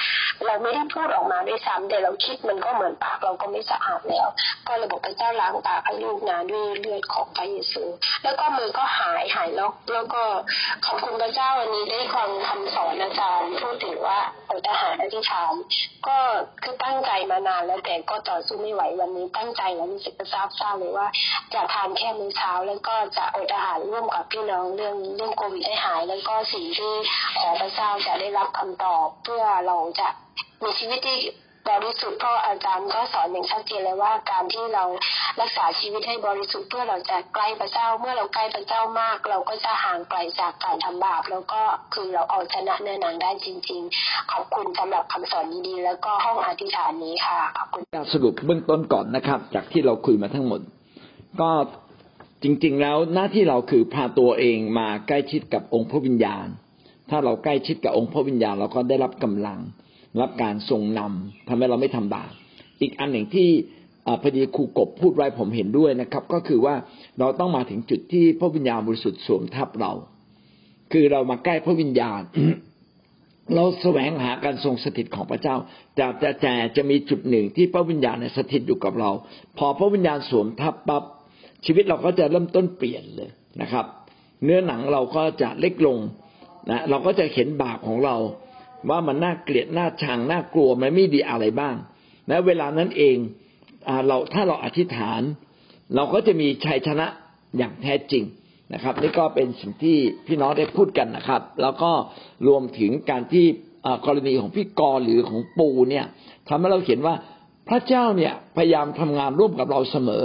[0.46, 4.28] เราไม่ได้พูดออกมาด้วยซ้ำแต่เราคิดมันก็เหมือนปากเราก็ไม่สะอาดแล้ว
[4.68, 7.84] ก็เลยบอกพระเจ้าล้างปากให้ลูกนะด้วยเลือดของพระเยซู
[8.24, 10.24] แล้วก็มือก็หายหายล็อกแล้วก็
[10.86, 14.20] ขอบคุณพระเจ้าวันนี้ได้ฟังคำสอนอาจารย์พูดถึงว่า
[14.50, 15.54] อดอาหารอธิษฐาน
[16.08, 16.18] ก็
[16.64, 21.08] คือตั้งใจมานานแล้วแต่ก็ต่อสู้ไม่ไหววันนี้ตั้งใจแล้วรู้สึกทราบทราบเลยว่า
[21.54, 26.94] จะทานแค่มื้อเช้า แล้วก็จะอดอาหารร่วมกับพี่น้องเรื่องเรื่องโควิดให้หาย แล้วก็สิ่งที่
[27.40, 30.08] ขอพระเจ้าจะได้รับคำตอบเพื่อเราจะ
[30.64, 31.20] มีชีวิตที่
[31.70, 34.84] บริสุทธิ์เพราะอาจารย์ก็สอนอย่างชัดเจนเลยว่าการที่เรา
[35.42, 41.62] รักษาชีวิตให้บริสุทธิ์เพื่อเราจะใกล้พระเจ้า เมื่อเราใกล้พระเจ้ามาก เราก็จะห่างไกลจากการทำบาปแล้วก็
[41.94, 50.62] คือเราเอาชนะเนื้อหนังได้จริง ๆ ขอบคุณสำหรับคำสอนดีๆแล้วก็ห้องอธิษฐานนี้ค่ะขอบคุณสรุปเบื้องต้นก่อนนะครับ จากที่เราคุยมาทั้งหมด
[51.42, 51.50] ก็
[52.44, 56.48] จริง ๆ แล้วหน้าที่เราคือพาตัวเองมาใกล้ชิดกับองค์พระวิญญาณ
[57.10, 59.60] ถ้าเราใกล้ชิดกับองค์พระวิญญาณเราก็ได้รับกำลัง
[60.22, 62.32] รับการทรงนำทำให้เราไม่ทำบาป
[62.82, 63.50] อีกอันหนึ่งที่
[64.22, 66.76] พอดีครูกบพูดไว้ผมเห็นด้วยนะครับ ก็คือว่า
[67.20, 69.92] เราต้องมาถึงจุดที่พระวิญญาณบริสุทธิ์สวมทับเรา
[70.92, 72.22] คือเรามาใกล้พระวิญญาณ
[73.56, 75.56] เราแสวงหาการทรงสถิตของพระเจ้า
[75.96, 79.12] แต่แต่แต่จะมีจุดหนึ่งที่พระวิญญาณสถิตอยู่กับเรา
[79.58, 81.04] พอพระวิญญาณสวมทับปั๊บ
[81.66, 83.30] ชีวิตเราก็จะเริ่มต้นเปลี่ยนเลย
[83.62, 83.86] นะครับ
[84.44, 85.98] เนื้อหนังเราก็จะเล็กลง
[86.70, 88.16] นะเราก็จะเห็นบาปของเรา
[88.90, 91.76] ว่ามันน่าเกลียดน่าชังน่ากลัวมันไม่ดีอะไรบ้าง
[92.28, 93.18] และเวลานั้นเอง
[93.88, 95.22] อเราถ้าเราอธิษฐาน
[95.96, 97.08] เราก็จะมีชัยชนะ
[97.58, 98.24] อย่างแท้จริง
[98.74, 99.98] นะครับ นี่ก็เป็นสิ่งที่
[100.28, 101.92] พี่น้องได้พูดกันนะครับ แล้วก็
[102.48, 103.46] รวมถึงการที่
[104.06, 106.06] กรณีของพี่กรหรือของปูเนี่ย
[106.48, 107.16] ทำให้เราเห็นว่า
[107.70, 110.24] พระเจ้าเนี่ยพยายามทำงานร่วมกับเราเสมอ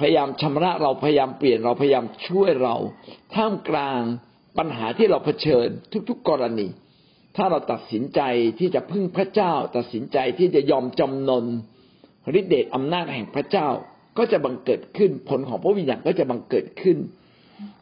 [0.00, 2.76] พยายามชำระเราพยายามเปลี่ยนเราพยายามช่วยเรา
[3.34, 4.00] ท่ามกลาง
[4.58, 5.68] ปัญหาที่เราเผชิญ
[6.08, 6.68] ทุกๆกรณี
[7.36, 8.20] ถ้าเราตัดสินใจ
[8.58, 11.44] ที่จะพึ่งพระเจ้า ตัดสินใจที่จะยอมจำนน
[12.38, 13.68] ฤทธิเดชอำนาจแห่งพระเจ้า
[14.18, 16.96] ก็จะบังเกิดขึ้นผลของพระวิญญาณก็จะบังเกิดขึ้น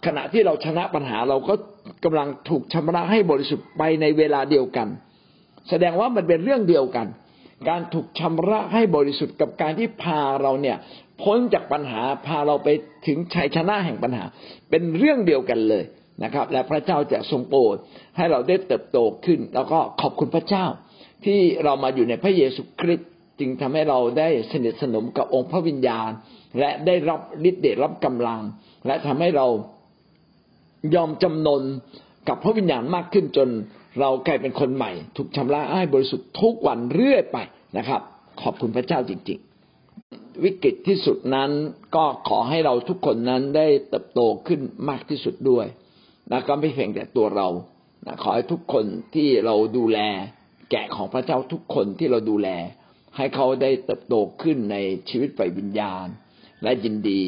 [0.07, 1.55] ขณะที่เราชนะปัญหาเราก็
[2.05, 4.89] กำลังถูกชำระให้บริสุทธิ์ไปในเวลาเดียวกัน
[5.69, 7.07] แสดงว่ามันเป็นเรื่องเดียวกัน
[7.69, 10.77] การถูกชำระให้บริสุทธิ์กับการที่พาเราเนี่ย
[11.23, 12.69] พ้นจากปัญหาพาเราไป
[13.07, 14.25] ถึงชัยชนะแห่งปัญหา
[14.71, 15.85] เป็นเรื่องเดียวกันเลย
[16.25, 17.77] นะครับ และพระเจ้าจะทรงโปรด
[18.17, 20.65] ให้เราได้เติบโตขึ้น แล้วก็ขอบคุณพระเจ้า
[21.25, 23.09] ที่เรามาอยู่ในพระเยซูคริสต์
[23.41, 26.11] จึงทำให้เราได้สนิทสนมกับองค์พระวิญญาณ
[26.59, 28.41] และได้รับฤทธิ์เดชรับกำลัง
[28.87, 29.47] และทำให้เรา
[30.95, 31.63] ยอมจำนน
[32.29, 33.49] กับพระวิญญาณมากขึ้นจน
[34.01, 37.39] เรากลายเป็นคนใหม่ ถูกชำระให้บริสุทธิ์ทุกวันเรื่อยไป
[37.79, 38.01] นะครับ
[38.43, 41.51] ขอบคุณพระเจ้าจริง ๆ วิกฤตที่สุดนั้น
[41.97, 45.67] ก็ขอให้เราทุกคนนั้นได้เติบโตขึ้นมากที่สุดด้วย
[46.31, 47.49] นะก็ไม่เพียงแต่ตัวเรา
[48.07, 48.85] นะขอให้ทุกคน
[49.15, 49.99] ที่เราดูแล
[50.71, 52.49] แกะของพระเจ้าทุกคนที่เราดูแล
[53.17, 54.77] ให้เขาได้เติบโตขึ้นใน
[55.09, 56.07] ชีวิตฝ่ายวิญญาณ
[56.63, 57.23] และยินดี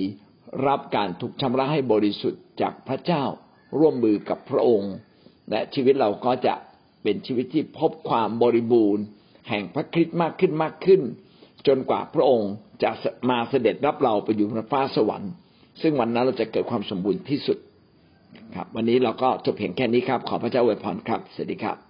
[0.67, 3.25] รับการถูกชำระให้บริสุทธิ์จากพระเจ้า
[3.79, 4.95] ร่วมมือกับพระองค์
[5.51, 6.55] และชีวิตเราก็จะ
[7.03, 9.05] เป็นชีวิตที่พบความบริบูรณ์
[9.49, 11.01] แห่งพระคริสต์มากขึ้นมากขึ้น
[11.67, 12.91] จนกว่าพระองค์จะ
[13.31, 15.33] มาเสด็จรับเราไปอยู่บนฟ้าสวรรค์
[15.83, 17.59] ซึ่งวันนั้นเราจะเกิดความสมบูรณ์ที่สุด
[18.57, 21.90] ครับ วันนี้เราก็จบเพียงแค่นี้ครับ ขอพระเจ้าอวยพรครับสวัสดีครับ